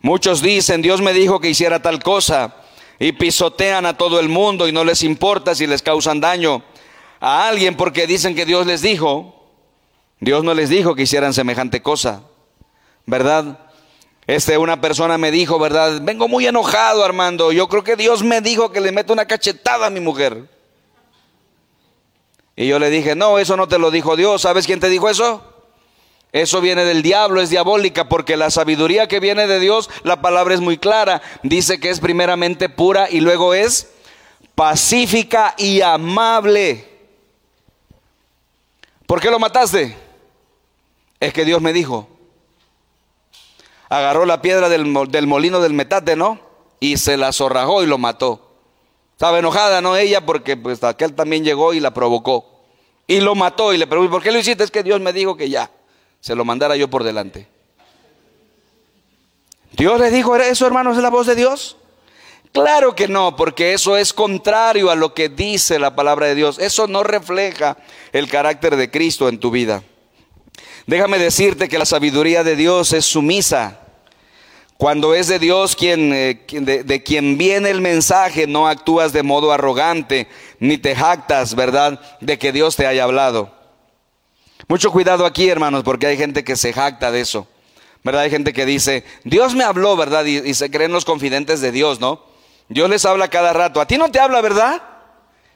[0.00, 2.56] Muchos dicen, Dios me dijo que hiciera tal cosa
[2.98, 6.62] y pisotean a todo el mundo y no les importa si les causan daño
[7.20, 9.48] a alguien porque dicen que Dios les dijo.
[10.20, 12.20] Dios no les dijo que hicieran semejante cosa,
[13.06, 13.63] ¿verdad?
[14.26, 16.00] Este, una persona me dijo, ¿verdad?
[16.02, 17.52] Vengo muy enojado, Armando.
[17.52, 20.48] Yo creo que Dios me dijo que le meto una cachetada a mi mujer.
[22.56, 24.42] Y yo le dije, no, eso no te lo dijo Dios.
[24.42, 25.42] ¿Sabes quién te dijo eso?
[26.32, 30.54] Eso viene del diablo, es diabólica, porque la sabiduría que viene de Dios, la palabra
[30.54, 31.20] es muy clara.
[31.42, 33.90] Dice que es primeramente pura y luego es
[34.54, 36.88] pacífica y amable.
[39.06, 39.96] ¿Por qué lo mataste?
[41.20, 42.08] Es que Dios me dijo
[43.88, 46.40] agarró la piedra del, molino del metate, ¿no?
[46.80, 48.56] Y se la zorrajó y lo mató.
[49.12, 49.96] Estaba enojada, ¿no?
[49.96, 52.50] Ella, porque pues aquel también llegó y la provocó.
[53.06, 54.64] Y lo mató y le preguntó, ¿por qué lo hiciste?
[54.64, 55.70] Es que Dios me dijo que ya,
[56.20, 57.48] se lo mandara yo por delante.
[59.72, 61.76] ¿Dios le dijo eso, hermanos, es la voz de Dios?
[62.52, 66.60] Claro que no, porque eso es contrario a lo que dice la palabra de Dios.
[66.60, 67.76] Eso no refleja
[68.12, 69.82] el carácter de Cristo en tu vida.
[70.86, 73.80] Déjame decirte que la sabiduría de Dios es sumisa.
[74.76, 79.52] Cuando es de Dios quien, eh, de, quien viene el mensaje, no actúas de modo
[79.52, 83.52] arrogante, ni te jactas, ¿verdad?, de que Dios te haya hablado.
[84.68, 87.46] Mucho cuidado aquí, hermanos, porque hay gente que se jacta de eso.
[88.02, 88.22] ¿Verdad?
[88.22, 90.26] Hay gente que dice, Dios me habló, ¿verdad?
[90.26, 92.22] Y, y se creen los confidentes de Dios, ¿no?
[92.68, 93.80] Dios les habla cada rato.
[93.80, 94.82] A ti no te habla, ¿verdad?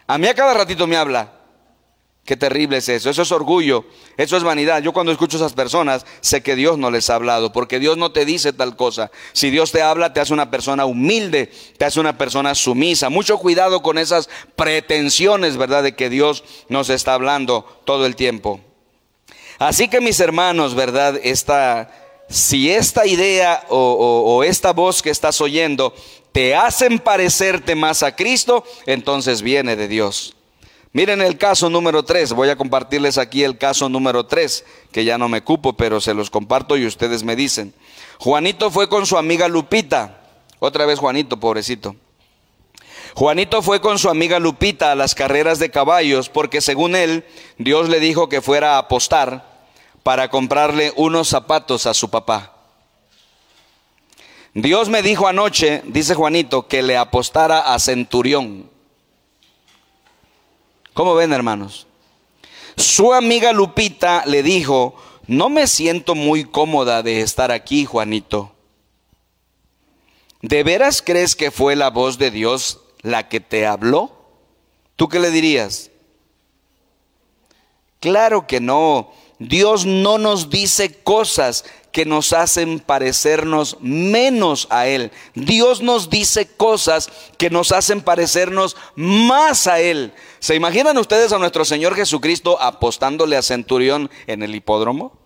[0.06, 1.32] A mí a cada ratito me habla.
[2.28, 3.08] Qué terrible es eso.
[3.08, 3.86] Eso es orgullo.
[4.18, 4.82] Eso es vanidad.
[4.82, 7.96] Yo cuando escucho a esas personas sé que Dios no les ha hablado porque Dios
[7.96, 9.10] no te dice tal cosa.
[9.32, 13.08] Si Dios te habla, te hace una persona humilde, te hace una persona sumisa.
[13.08, 15.82] Mucho cuidado con esas pretensiones, ¿verdad?
[15.82, 18.60] De que Dios nos está hablando todo el tiempo.
[19.58, 21.18] Así que mis hermanos, ¿verdad?
[21.22, 21.90] Esta,
[22.28, 23.78] si esta idea o,
[24.36, 25.94] o esta voz que estás oyendo
[26.32, 30.34] te hacen parecerte más a Cristo, entonces viene de Dios.
[30.92, 35.18] Miren el caso número 3, voy a compartirles aquí el caso número 3, que ya
[35.18, 37.74] no me cupo, pero se los comparto y ustedes me dicen.
[38.18, 40.20] Juanito fue con su amiga Lupita,
[40.58, 41.94] otra vez Juanito, pobrecito.
[43.14, 47.24] Juanito fue con su amiga Lupita a las carreras de caballos porque según él,
[47.58, 49.58] Dios le dijo que fuera a apostar
[50.02, 52.54] para comprarle unos zapatos a su papá.
[54.54, 58.70] Dios me dijo anoche, dice Juanito, que le apostara a Centurión.
[60.98, 61.86] ¿Cómo ven, hermanos?
[62.76, 64.96] Su amiga Lupita le dijo,
[65.28, 68.52] no me siento muy cómoda de estar aquí, Juanito.
[70.42, 74.10] ¿De veras crees que fue la voz de Dios la que te habló?
[74.96, 75.92] ¿Tú qué le dirías?
[78.00, 79.12] Claro que no.
[79.38, 85.10] Dios no nos dice cosas que nos hacen parecernos menos a Él.
[85.34, 90.12] Dios nos dice cosas que nos hacen parecernos más a Él.
[90.38, 95.18] ¿Se imaginan ustedes a nuestro Señor Jesucristo apostándole a Centurión en el hipódromo?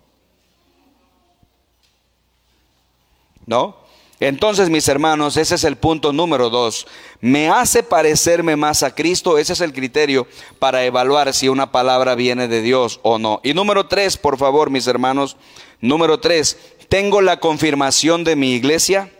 [3.46, 3.81] ¿No?
[4.24, 6.86] Entonces, mis hermanos, ese es el punto número dos.
[7.20, 9.36] ¿Me hace parecerme más a Cristo?
[9.36, 10.28] Ese es el criterio
[10.60, 13.40] para evaluar si una palabra viene de Dios o no.
[13.42, 15.36] Y número tres, por favor, mis hermanos.
[15.80, 16.56] Número tres,
[16.88, 19.10] ¿tengo la confirmación de mi iglesia?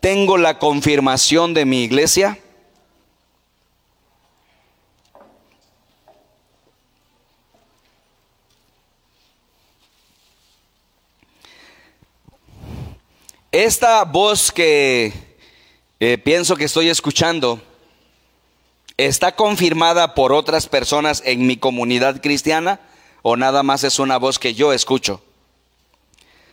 [0.00, 2.38] ¿Tengo la confirmación de mi iglesia?
[13.50, 15.10] Esta voz que
[16.00, 17.62] eh, pienso que estoy escuchando
[18.98, 22.78] ¿está confirmada por otras personas en mi comunidad cristiana
[23.22, 25.22] o nada más es una voz que yo escucho?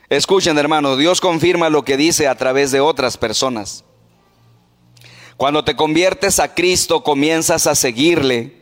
[0.07, 3.83] Escuchen hermanos, Dios confirma lo que dice a través de otras personas.
[5.35, 8.61] Cuando te conviertes a Cristo, comienzas a seguirle.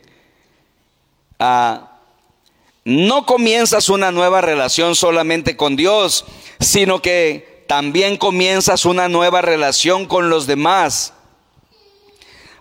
[2.84, 6.24] no comienzas una nueva relación solamente con Dios,
[6.58, 11.12] sino que también comienzas una nueva relación con los demás.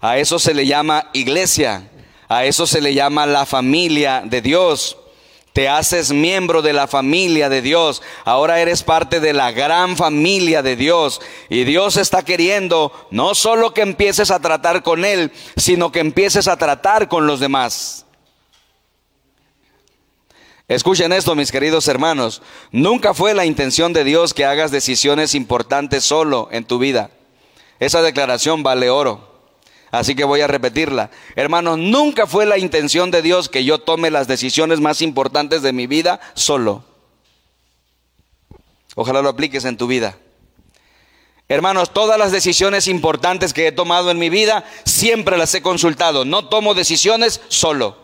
[0.02, 1.90] A eso se le llama iglesia,
[2.28, 4.98] a eso se le llama la familia de Dios.
[5.54, 8.02] Te haces miembro de la familia de Dios.
[8.26, 11.22] Ahora eres parte de la gran familia de Dios.
[11.48, 16.48] Y Dios está queriendo no solo que empieces a tratar con Él, sino que empieces
[16.48, 18.03] a tratar con los demás.
[20.74, 22.42] Escuchen esto, mis queridos hermanos.
[22.72, 27.12] Nunca fue la intención de Dios que hagas decisiones importantes solo en tu vida.
[27.80, 29.52] Esa declaración vale oro.
[29.92, 31.12] Así que voy a repetirla.
[31.36, 35.74] Hermanos, nunca fue la intención de Dios que yo tome las decisiones más importantes de
[35.74, 36.84] mi vida solo.
[38.96, 40.18] Ojalá lo apliques en tu vida.
[41.50, 46.26] Hermanos, todas las decisiones importantes que he tomado en mi vida, siempre las he consultado.
[46.26, 48.03] No tomo decisiones solo.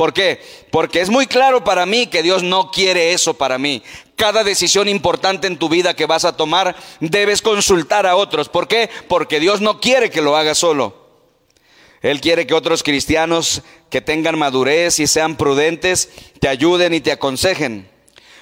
[0.00, 0.40] ¿Por qué?
[0.70, 3.82] Porque es muy claro para mí que Dios no quiere eso para mí.
[4.16, 8.48] Cada decisión importante en tu vida que vas a tomar debes consultar a otros.
[8.48, 8.88] ¿Por qué?
[9.08, 10.96] Porque Dios no quiere que lo hagas solo.
[12.00, 13.60] Él quiere que otros cristianos
[13.90, 16.08] que tengan madurez y sean prudentes
[16.40, 17.86] te ayuden y te aconsejen.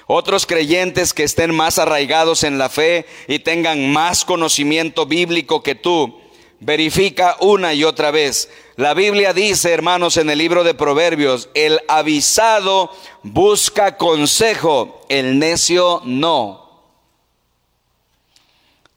[0.07, 5.75] Otros creyentes que estén más arraigados en la fe y tengan más conocimiento bíblico que
[5.75, 6.21] tú
[6.59, 8.49] verifica una y otra vez.
[8.75, 12.91] La Biblia dice, hermanos, en el libro de Proverbios, el avisado
[13.23, 16.68] busca consejo, el necio no.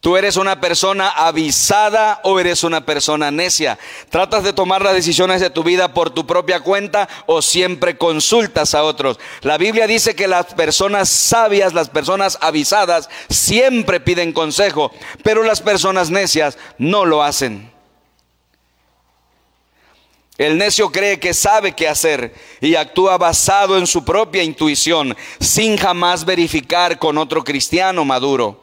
[0.03, 3.79] ¿Tú eres una persona avisada o eres una persona necia?
[4.11, 8.75] ¿Tratas de tomar las decisiones de tu vida por tu propia cuenta o siempre consultas
[8.75, 9.21] a otros?
[9.43, 14.91] La Biblia dice que las personas sabias, las personas avisadas, siempre piden consejo,
[15.23, 17.71] pero las personas necias no lo hacen.
[20.37, 25.77] El necio cree que sabe qué hacer y actúa basado en su propia intuición, sin
[25.77, 28.62] jamás verificar con otro cristiano maduro.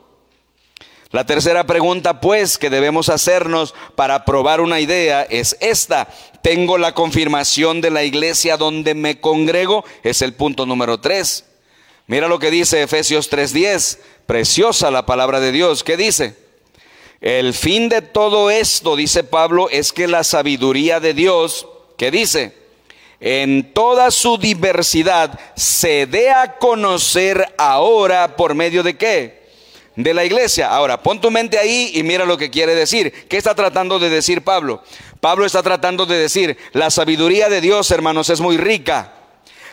[1.12, 6.08] La tercera pregunta, pues, que debemos hacernos para probar una idea es esta.
[6.44, 9.84] ¿Tengo la confirmación de la iglesia donde me congrego?
[10.04, 11.46] Es el punto número tres.
[12.06, 13.98] Mira lo que dice Efesios 3:10.
[14.28, 15.84] Preciosa la palabra de Dios.
[15.84, 16.36] ¿Qué dice?
[17.22, 21.68] El fin de todo esto, dice Pablo, es que la sabiduría de Dios,
[21.98, 22.54] ¿qué dice?
[23.20, 29.39] En toda su diversidad se dé a conocer ahora por medio de qué?
[30.04, 30.70] De la iglesia.
[30.70, 33.28] Ahora, pon tu mente ahí y mira lo que quiere decir.
[33.28, 34.82] ¿Qué está tratando de decir Pablo?
[35.20, 39.14] Pablo está tratando de decir, la sabiduría de Dios, hermanos, es muy rica.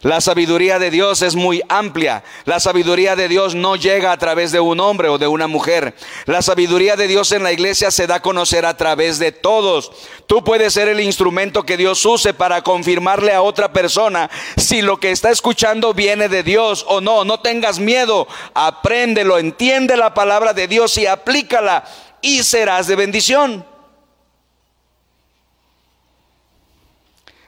[0.06, 2.22] La sabiduría de Dios es muy amplia.
[2.44, 5.96] La sabiduría de Dios no llega a través de un hombre o de una mujer.
[6.26, 9.90] La sabiduría de Dios en la iglesia se da a conocer a través de todos.
[10.28, 15.00] Tú puedes ser el instrumento que Dios use para confirmarle a otra persona si lo
[15.00, 17.24] que está escuchando viene de Dios o no.
[17.24, 18.28] No tengas miedo.
[18.54, 21.82] Apréndelo, entiende la palabra de Dios y aplícala
[22.22, 23.75] y serás de bendición.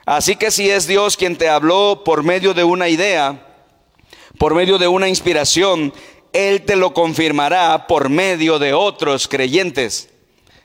[0.09, 3.45] Así que si es Dios quien te habló por medio de una idea,
[4.39, 5.93] por medio de una inspiración,
[6.33, 10.09] Él te lo confirmará por medio de otros creyentes.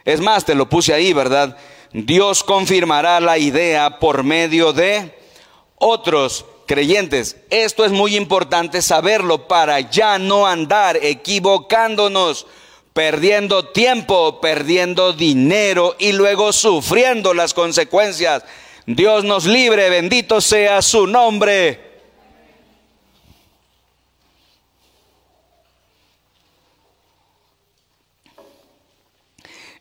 [0.06, 1.58] Es más, te lo puse ahí, ¿verdad?
[1.92, 5.14] Dios confirmará la idea por medio de
[5.76, 7.36] otros creyentes.
[7.50, 12.46] Esto es muy importante saberlo para ya no andar equivocándonos,
[12.94, 18.42] perdiendo tiempo, perdiendo dinero y luego sufriendo las consecuencias
[18.86, 21.80] Dios nos libre, bendito sea su nombre.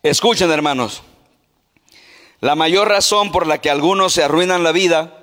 [0.01, 1.01] Escuchen hermanos,
[2.41, 5.17] la mayor razón por la que algunos se arruinan la vida,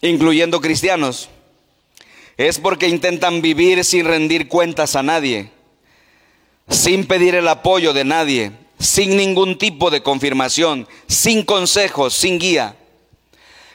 [0.00, 1.28] incluyendo cristianos,
[2.38, 5.50] es porque intentan vivir sin rendir cuentas a nadie,
[6.68, 12.76] sin pedir el apoyo de nadie, sin ningún tipo de confirmación, sin consejos, sin guía.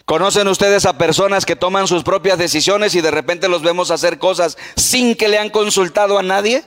[0.07, 4.19] ¿Conocen ustedes a personas que toman sus propias decisiones y de repente los vemos hacer
[4.19, 6.63] cosas sin que le han consultado a nadie?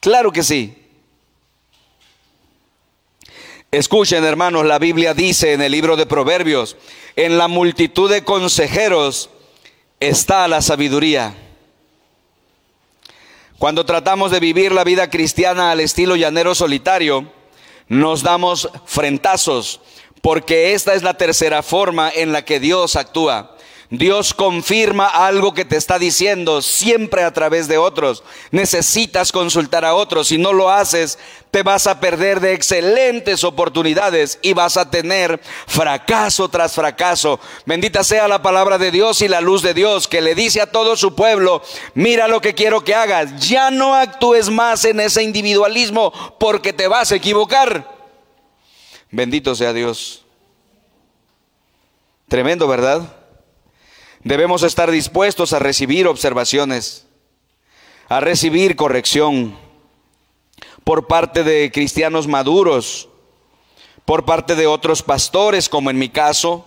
[0.00, 0.76] Claro que sí.
[3.70, 6.76] Escuchen hermanos, la Biblia dice en el libro de Proverbios,
[7.14, 9.30] en la multitud de consejeros
[10.00, 11.36] está la sabiduría.
[13.60, 17.30] Cuando tratamos de vivir la vida cristiana al estilo llanero solitario,
[17.86, 19.80] nos damos frentazos,
[20.20, 23.54] porque esta es la tercera forma en la que Dios actúa.
[23.90, 28.22] Dios confirma algo que te está diciendo siempre a través de otros.
[28.50, 30.28] Necesitas consultar a otros.
[30.28, 31.18] Si no lo haces,
[31.50, 37.40] te vas a perder de excelentes oportunidades y vas a tener fracaso tras fracaso.
[37.64, 40.70] Bendita sea la palabra de Dios y la luz de Dios que le dice a
[40.70, 41.62] todo su pueblo,
[41.94, 43.48] mira lo que quiero que hagas.
[43.48, 47.97] Ya no actúes más en ese individualismo porque te vas a equivocar.
[49.10, 50.24] Bendito sea Dios.
[52.28, 53.16] Tremendo, ¿verdad?
[54.22, 57.06] Debemos estar dispuestos a recibir observaciones,
[58.08, 59.56] a recibir corrección
[60.84, 63.08] por parte de cristianos maduros,
[64.04, 66.66] por parte de otros pastores, como en mi caso,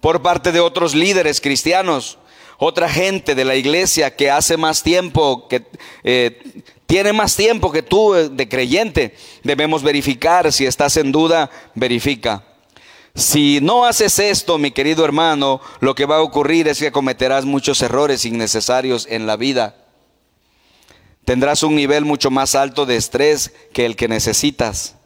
[0.00, 2.18] por parte de otros líderes cristianos,
[2.58, 5.66] otra gente de la iglesia que hace más tiempo, que
[6.02, 9.14] eh, tiene más tiempo que tú eh, de creyente.
[9.42, 12.44] Debemos verificar, si estás en duda, verifica.
[13.14, 17.44] Si no haces esto, mi querido hermano, lo que va a ocurrir es que cometerás
[17.44, 19.76] muchos errores innecesarios en la vida.
[21.24, 24.96] Tendrás un nivel mucho más alto de estrés que el que necesitas.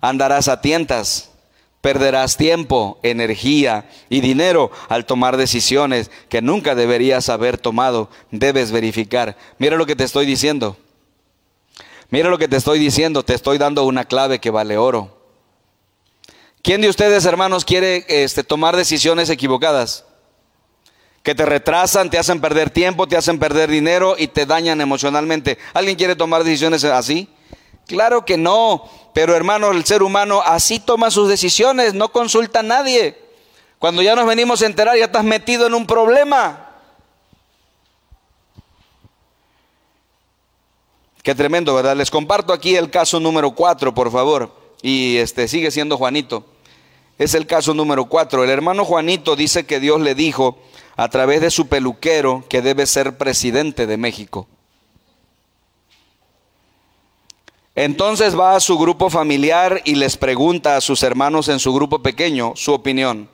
[0.00, 1.30] Andarás a tientas,
[1.80, 8.10] perderás tiempo, energía y dinero al tomar decisiones que nunca deberías haber tomado.
[8.32, 9.36] Debes verificar.
[9.58, 10.76] Mira lo que te estoy diciendo.
[12.12, 13.24] Mira lo que te estoy diciendo.
[13.24, 15.16] Te estoy dando una clave que vale oro.
[16.62, 20.04] ¿Quién de ustedes, hermanos, quiere este, tomar decisiones equivocadas?
[21.22, 25.56] Que te retrasan, te hacen perder tiempo, te hacen perder dinero y te dañan emocionalmente.
[25.72, 27.30] ¿Alguien quiere tomar decisiones así?
[27.86, 32.62] Claro que no, pero hermano, el ser humano así toma sus decisiones, no consulta a
[32.62, 33.18] nadie.
[33.78, 36.71] Cuando ya nos venimos a enterar, ya estás metido en un problema.
[41.22, 41.96] Qué tremendo, ¿verdad?
[41.96, 44.50] Les comparto aquí el caso número cuatro, por favor.
[44.82, 46.44] Y este sigue siendo Juanito
[47.18, 48.44] es el caso número cuatro.
[48.44, 50.58] El hermano Juanito dice que Dios le dijo
[50.96, 54.48] a través de su peluquero que debe ser presidente de México.
[57.74, 62.02] Entonces va a su grupo familiar y les pregunta a sus hermanos en su grupo
[62.02, 63.30] pequeño su opinión.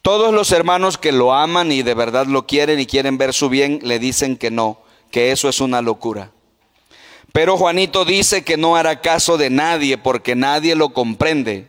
[0.00, 3.48] Todos los hermanos que lo aman y de verdad lo quieren y quieren ver su
[3.48, 4.78] bien le dicen que no,
[5.10, 6.30] que eso es una locura.
[7.34, 11.68] Pero Juanito dice que no hará caso de nadie porque nadie lo comprende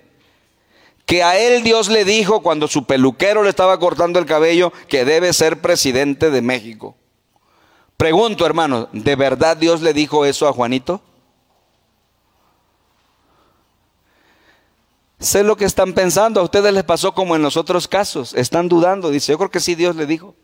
[1.07, 5.05] que a él Dios le dijo cuando su peluquero le estaba cortando el cabello que
[5.05, 6.95] debe ser presidente de México.
[7.97, 11.01] Pregunto, hermano, ¿de verdad Dios le dijo eso a Juanito?
[15.17, 18.69] Sé lo que están pensando, a ustedes les pasó como en los otros casos, están
[18.69, 20.35] dudando, dice, yo creo que sí Dios le dijo.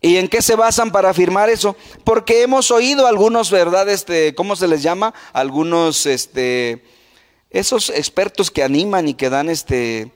[0.00, 1.76] ¿Y en qué se basan para afirmar eso?
[2.04, 3.88] Porque hemos oído algunos, ¿verdad?
[3.88, 5.12] Este, ¿cómo se les llama?
[5.32, 6.82] Algunos, este,
[7.50, 10.10] esos expertos que animan y que dan este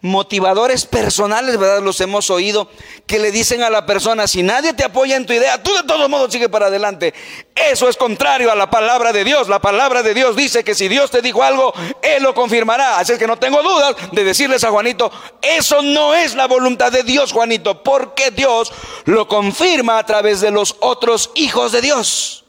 [0.00, 1.82] motivadores personales, ¿verdad?
[1.82, 2.68] Los hemos oído
[3.06, 5.82] que le dicen a la persona, si nadie te apoya en tu idea, tú de
[5.82, 7.14] todos modos sigue para adelante.
[7.54, 9.48] Eso es contrario a la palabra de Dios.
[9.48, 12.98] La palabra de Dios dice que si Dios te dijo algo, Él lo confirmará.
[12.98, 15.10] Así es que no tengo dudas de decirles a Juanito,
[15.42, 18.72] eso no es la voluntad de Dios, Juanito, porque Dios
[19.04, 22.44] lo confirma a través de los otros hijos de Dios.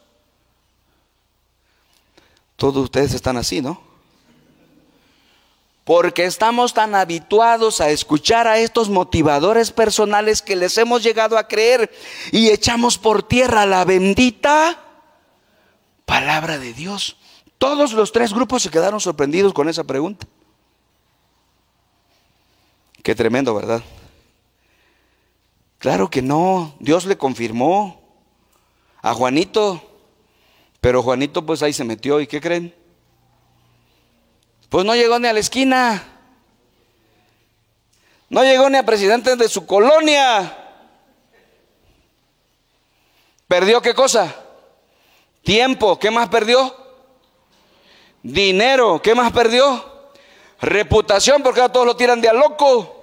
[2.55, 3.88] Todos ustedes están así, ¿no?
[5.89, 11.47] Porque estamos tan habituados a escuchar a estos motivadores personales que les hemos llegado a
[11.47, 11.89] creer
[12.31, 14.83] y echamos por tierra la bendita
[16.05, 17.17] palabra de Dios.
[17.57, 20.27] Todos los tres grupos se quedaron sorprendidos con esa pregunta.
[23.01, 23.81] Qué tremendo, ¿verdad?
[25.79, 27.99] Claro que no, Dios le confirmó
[29.01, 29.81] a Juanito,
[30.81, 32.78] pero Juanito pues ahí se metió y ¿qué creen?
[34.69, 36.03] Pues no llegó ni a la esquina.
[38.29, 40.55] No llegó ni a presidente de su colonia.
[43.47, 44.35] ¿Perdió qué cosa?
[45.43, 45.97] Tiempo.
[45.97, 46.75] ¿Qué más perdió?
[48.21, 49.01] Dinero.
[49.01, 50.11] ¿Qué más perdió?
[50.61, 52.95] Reputación, porque ahora todos lo tiran de a loco.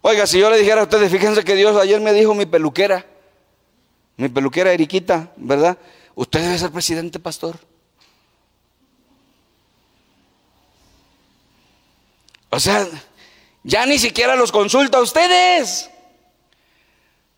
[0.00, 3.06] Oiga, si yo le dijera a ustedes, fíjense que Dios ayer me dijo mi peluquera,
[4.18, 5.78] mi peluquera Eriquita, ¿verdad?
[6.14, 7.58] Usted debe ser presidente, pastor.
[12.50, 12.86] O sea,
[13.64, 15.90] ya ni siquiera los consulta a ustedes.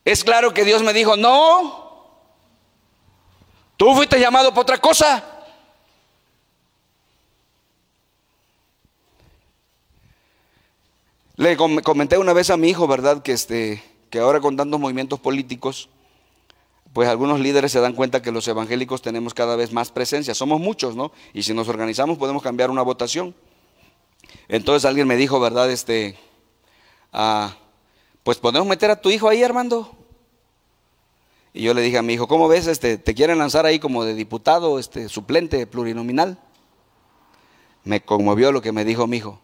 [0.05, 2.07] Es claro que Dios me dijo, no,
[3.77, 5.25] tú fuiste llamado por otra cosa.
[11.37, 13.23] Le comenté una vez a mi hijo, ¿verdad?
[13.23, 15.89] Que, este, que ahora con tantos movimientos políticos,
[16.97, 20.35] pues algunos líderes se dan cuenta que los evangélicos tenemos cada vez más presencia.
[20.35, 21.13] Somos muchos, ¿no?
[21.35, 23.35] Y si nos organizamos podemos cambiar una votación.
[24.49, 25.71] Entonces alguien me dijo, ¿verdad?
[25.71, 26.17] Este,
[27.13, 27.55] ah,
[28.23, 29.95] pues podemos meter a tu hijo ahí, Armando.
[31.53, 32.67] Y yo le dije a mi hijo, ¿cómo ves?
[32.67, 36.39] Este, ¿Te quieren lanzar ahí como de diputado, este, suplente, plurinominal?
[37.85, 39.39] Me conmovió lo que me dijo mi hijo.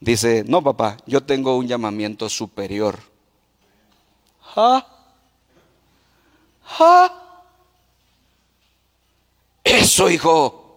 [0.00, 2.98] Dice, no papá, yo tengo un llamamiento superior.
[4.56, 4.97] ¿Ah?
[6.68, 7.44] ¡Ah!
[9.64, 10.68] Eso, hijo.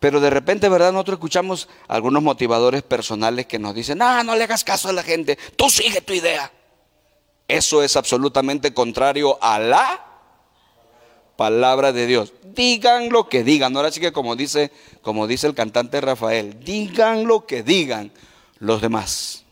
[0.00, 0.92] Pero de repente, ¿verdad?
[0.92, 5.02] Nosotros escuchamos algunos motivadores personales que nos dicen, ah, no le hagas caso a la
[5.02, 6.52] gente, tú sigue tu idea.
[7.48, 10.04] Eso es absolutamente contrario a la
[11.36, 12.32] palabra de Dios.
[12.42, 13.76] Digan lo que digan.
[13.76, 14.70] Ahora sí que como dice,
[15.02, 18.12] como dice el cantante Rafael, digan lo que digan
[18.58, 19.44] los demás.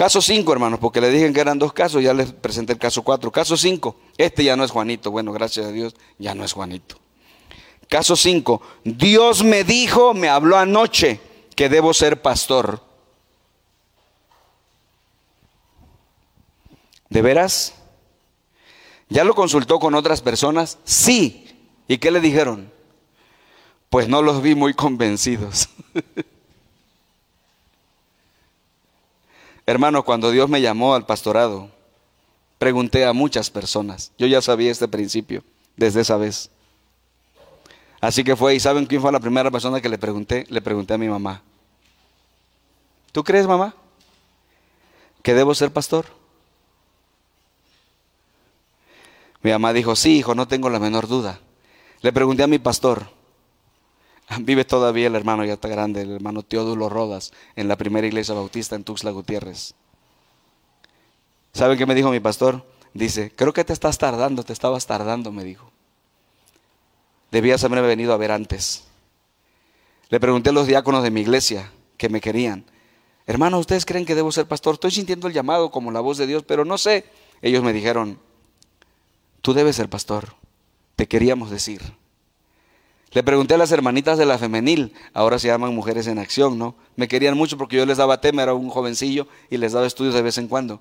[0.00, 3.02] Caso 5, hermanos, porque le dije que eran dos casos, ya les presenté el caso
[3.02, 3.30] 4.
[3.30, 6.96] Caso 5, este ya no es Juanito, bueno, gracias a Dios, ya no es Juanito.
[7.86, 11.20] Caso 5, Dios me dijo, me habló anoche
[11.54, 12.82] que debo ser pastor.
[17.10, 17.74] ¿De veras?
[19.10, 20.78] ¿Ya lo consultó con otras personas?
[20.82, 21.46] Sí.
[21.88, 22.72] ¿Y qué le dijeron?
[23.90, 25.68] Pues no los vi muy convencidos.
[29.66, 31.70] Hermano, cuando Dios me llamó al pastorado,
[32.58, 34.12] pregunté a muchas personas.
[34.18, 35.44] Yo ya sabía este principio
[35.76, 36.50] desde esa vez.
[38.00, 40.46] Así que fue, ¿y saben quién fue la primera persona que le pregunté?
[40.48, 41.42] Le pregunté a mi mamá.
[43.12, 43.74] ¿Tú crees, mamá,
[45.22, 46.06] que debo ser pastor?
[49.42, 51.40] Mi mamá dijo, sí, hijo, no tengo la menor duda.
[52.02, 53.06] Le pregunté a mi pastor.
[54.40, 58.34] Vive todavía el hermano, ya está grande, el hermano Teodulo Rodas, en la primera iglesia
[58.34, 59.74] bautista en Tuxtla Gutiérrez.
[61.52, 62.64] ¿Saben qué me dijo mi pastor?
[62.94, 65.70] Dice, creo que te estás tardando, te estabas tardando, me dijo.
[67.30, 68.84] Debías haberme venido a ver antes.
[70.08, 72.64] Le pregunté a los diáconos de mi iglesia que me querían.
[73.26, 74.74] Hermano, ¿ustedes creen que debo ser pastor?
[74.74, 77.04] Estoy sintiendo el llamado como la voz de Dios, pero no sé.
[77.42, 78.18] Ellos me dijeron,
[79.40, 80.34] tú debes ser pastor.
[80.96, 81.80] Te queríamos decir.
[83.12, 86.76] Le pregunté a las hermanitas de la femenil, ahora se llaman mujeres en acción, ¿no?
[86.94, 90.14] Me querían mucho porque yo les daba tema, era un jovencillo y les daba estudios
[90.14, 90.80] de vez en cuando.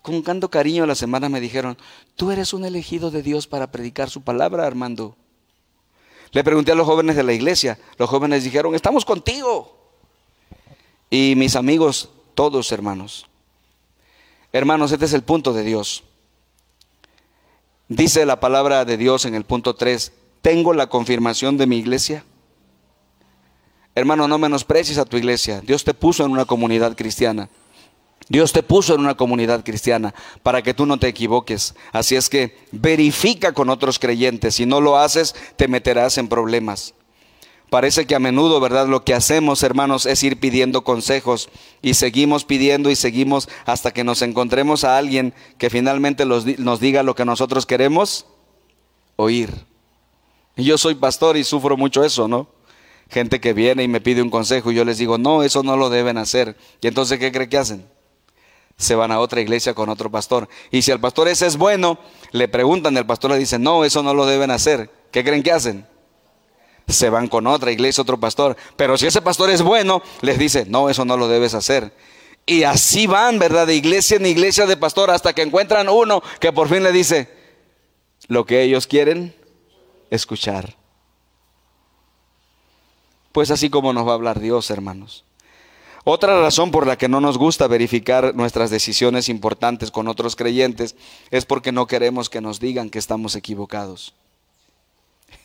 [0.00, 1.76] Con canto cariño a la semana me dijeron,
[2.14, 5.16] tú eres un elegido de Dios para predicar su palabra, Armando.
[6.32, 9.76] Le pregunté a los jóvenes de la iglesia, los jóvenes dijeron, estamos contigo.
[11.10, 13.26] Y mis amigos, todos hermanos.
[14.50, 16.04] Hermanos, este es el punto de Dios.
[17.88, 20.12] Dice la palabra de Dios en el punto 3,
[20.46, 22.24] ¿Tengo la confirmación de mi iglesia?
[23.96, 25.60] Hermano, no menosprecies a tu iglesia.
[25.60, 27.48] Dios te puso en una comunidad cristiana.
[28.28, 31.74] Dios te puso en una comunidad cristiana para que tú no te equivoques.
[31.90, 34.54] Así es que verifica con otros creyentes.
[34.54, 36.94] Si no lo haces, te meterás en problemas.
[37.68, 38.86] Parece que a menudo, ¿verdad?
[38.86, 41.48] Lo que hacemos, hermanos, es ir pidiendo consejos
[41.82, 47.02] y seguimos pidiendo y seguimos hasta que nos encontremos a alguien que finalmente nos diga
[47.02, 48.26] lo que nosotros queremos
[49.16, 49.66] oír.
[50.56, 52.48] Yo soy pastor y sufro mucho eso, ¿no?
[53.10, 55.76] Gente que viene y me pide un consejo y yo les digo, no, eso no
[55.76, 56.56] lo deben hacer.
[56.80, 57.86] Y entonces, ¿qué cree que hacen?
[58.76, 60.48] Se van a otra iglesia con otro pastor.
[60.70, 61.98] Y si el pastor ese es bueno,
[62.32, 64.90] le preguntan, el pastor le dice, no, eso no lo deben hacer.
[65.12, 65.86] ¿Qué creen que hacen?
[66.88, 68.56] Se van con otra iglesia, otro pastor.
[68.76, 71.92] Pero si ese pastor es bueno, les dice, no, eso no lo debes hacer.
[72.46, 73.66] Y así van, ¿verdad?
[73.66, 77.28] De iglesia en iglesia de pastor hasta que encuentran uno que por fin le dice,
[78.28, 79.34] lo que ellos quieren,
[80.10, 80.76] escuchar.
[83.32, 85.24] Pues así como nos va a hablar Dios, hermanos.
[86.04, 90.94] Otra razón por la que no nos gusta verificar nuestras decisiones importantes con otros creyentes
[91.32, 94.14] es porque no queremos que nos digan que estamos equivocados.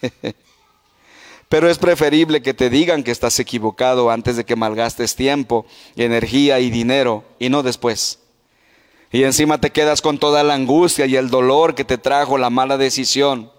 [1.50, 6.60] Pero es preferible que te digan que estás equivocado antes de que malgastes tiempo, energía
[6.60, 8.20] y dinero y no después.
[9.12, 12.50] Y encima te quedas con toda la angustia y el dolor que te trajo la
[12.50, 13.52] mala decisión.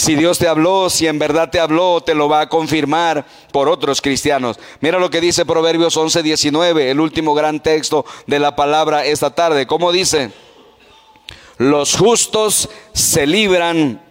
[0.00, 3.68] Si Dios te habló, si en verdad te habló, te lo va a confirmar por
[3.68, 4.58] otros cristianos.
[4.80, 9.34] Mira lo que dice Proverbios 11, 19, el último gran texto de la palabra esta
[9.34, 9.66] tarde.
[9.66, 10.32] ¿Cómo dice?
[11.58, 14.02] Los justos se libran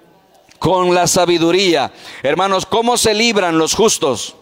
[0.59, 1.91] con la sabiduría.
[2.21, 4.35] Hermanos, ¿cómo se libran los justos?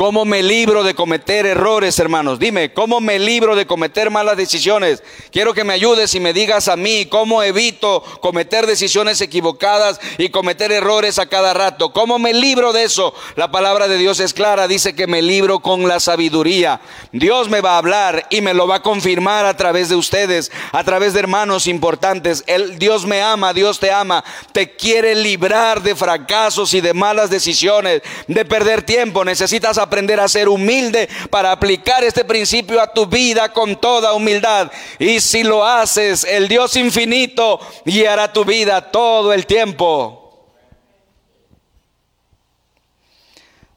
[0.00, 2.38] ¿Cómo me libro de cometer errores, hermanos?
[2.38, 5.02] Dime, ¿cómo me libro de cometer malas decisiones?
[5.30, 10.30] Quiero que me ayudes y me digas a mí cómo evito cometer decisiones equivocadas y
[10.30, 11.92] cometer errores a cada rato.
[11.92, 13.12] ¿Cómo me libro de eso?
[13.36, 16.80] La palabra de Dios es clara, dice que me libro con la sabiduría.
[17.12, 20.50] Dios me va a hablar y me lo va a confirmar a través de ustedes,
[20.72, 22.42] a través de hermanos importantes.
[22.46, 27.28] El, Dios me ama, Dios te ama, te quiere librar de fracasos y de malas
[27.28, 29.26] decisiones, de perder tiempo.
[29.26, 34.70] Necesitas aprender a ser humilde para aplicar este principio a tu vida con toda humildad.
[35.00, 40.16] Y si lo haces, el Dios infinito guiará tu vida todo el tiempo.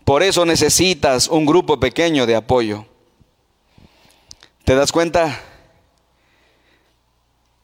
[0.05, 2.86] Por eso necesitas un grupo pequeño de apoyo.
[4.66, 5.41] ¿Te das cuenta?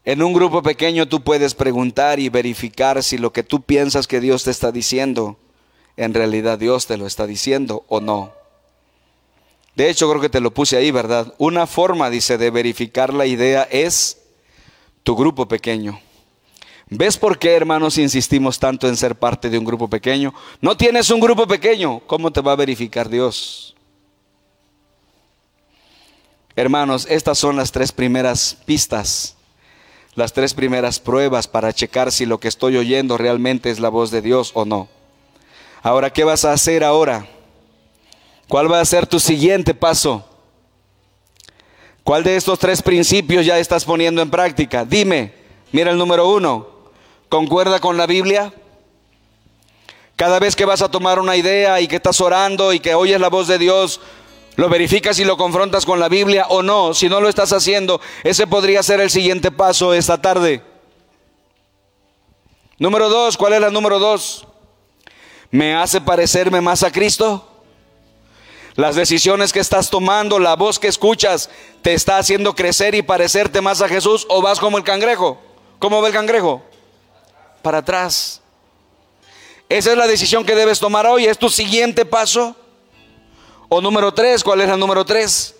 [0.04, 4.20] En un grupo pequeño tú puedes preguntar y verificar si lo que tú piensas que
[4.20, 5.38] Dios te está diciendo,
[5.96, 8.39] en realidad Dios te lo está diciendo o no.
[9.80, 11.32] De hecho, creo que te lo puse ahí, ¿verdad?
[11.38, 14.20] Una forma, dice, de verificar la idea es
[15.02, 15.98] tu grupo pequeño.
[16.90, 20.34] ¿Ves por qué, hermanos, insistimos tanto en ser parte de un grupo pequeño?
[20.60, 23.74] No tienes un grupo pequeño, ¿cómo te va a verificar Dios?
[26.54, 29.34] Hermanos, estas son las tres primeras pistas,
[30.14, 34.10] las tres primeras pruebas para checar si lo que estoy oyendo realmente es la voz
[34.10, 34.88] de Dios o no.
[35.82, 37.26] Ahora, ¿qué vas a hacer ahora?
[38.50, 40.24] ¿Cuál va a ser tu siguiente paso?
[42.02, 44.84] ¿Cuál de estos tres principios ya estás poniendo en práctica?
[44.84, 45.32] Dime,
[45.70, 46.66] mira el número uno,
[47.28, 48.52] ¿concuerda con la Biblia?
[50.16, 53.20] Cada vez que vas a tomar una idea y que estás orando y que oyes
[53.20, 54.00] la voz de Dios,
[54.56, 56.92] lo verificas y lo confrontas con la Biblia o no.
[56.92, 60.60] Si no lo estás haciendo, ese podría ser el siguiente paso esta tarde.
[62.80, 64.44] Número dos, ¿cuál es la número dos?
[65.52, 67.46] ¿Me hace parecerme más a Cristo?
[68.80, 71.50] Las decisiones que estás tomando, la voz que escuchas,
[71.82, 75.38] te está haciendo crecer y parecerte más a Jesús o vas como el cangrejo.
[75.78, 76.62] ¿Cómo va el cangrejo?
[77.60, 78.40] Para atrás.
[79.68, 81.26] Esa es la decisión que debes tomar hoy.
[81.26, 82.56] ¿Es tu siguiente paso?
[83.68, 85.56] O número tres, ¿cuál es la número tres?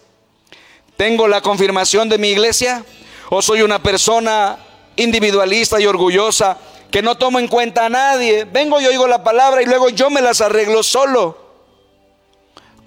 [0.96, 2.86] ¿Tengo la confirmación de mi iglesia?
[3.28, 4.56] ¿O soy una persona
[4.96, 6.56] individualista y orgullosa
[6.90, 8.46] que no tomo en cuenta a nadie?
[8.46, 11.39] Vengo y oigo la palabra y luego yo me las arreglo solo.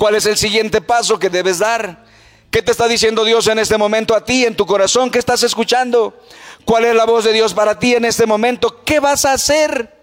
[0.03, 2.03] ¿Cuál es el siguiente paso que debes dar?
[2.51, 5.09] ¿Qué te está diciendo Dios en este momento a ti, en tu corazón?
[5.09, 6.13] ¿Qué estás escuchando?
[6.65, 8.83] ¿Cuál es la voz de Dios para ti en este momento?
[8.83, 9.95] ¿Qué vas a hacer?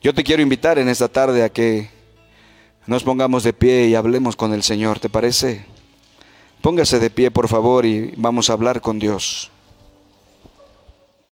[0.00, 1.90] Yo te quiero invitar en esta tarde a que
[2.86, 5.66] nos pongamos de pie y hablemos con el Señor, ¿te parece?
[6.62, 9.50] Póngase de pie, por favor, y vamos a hablar con Dios.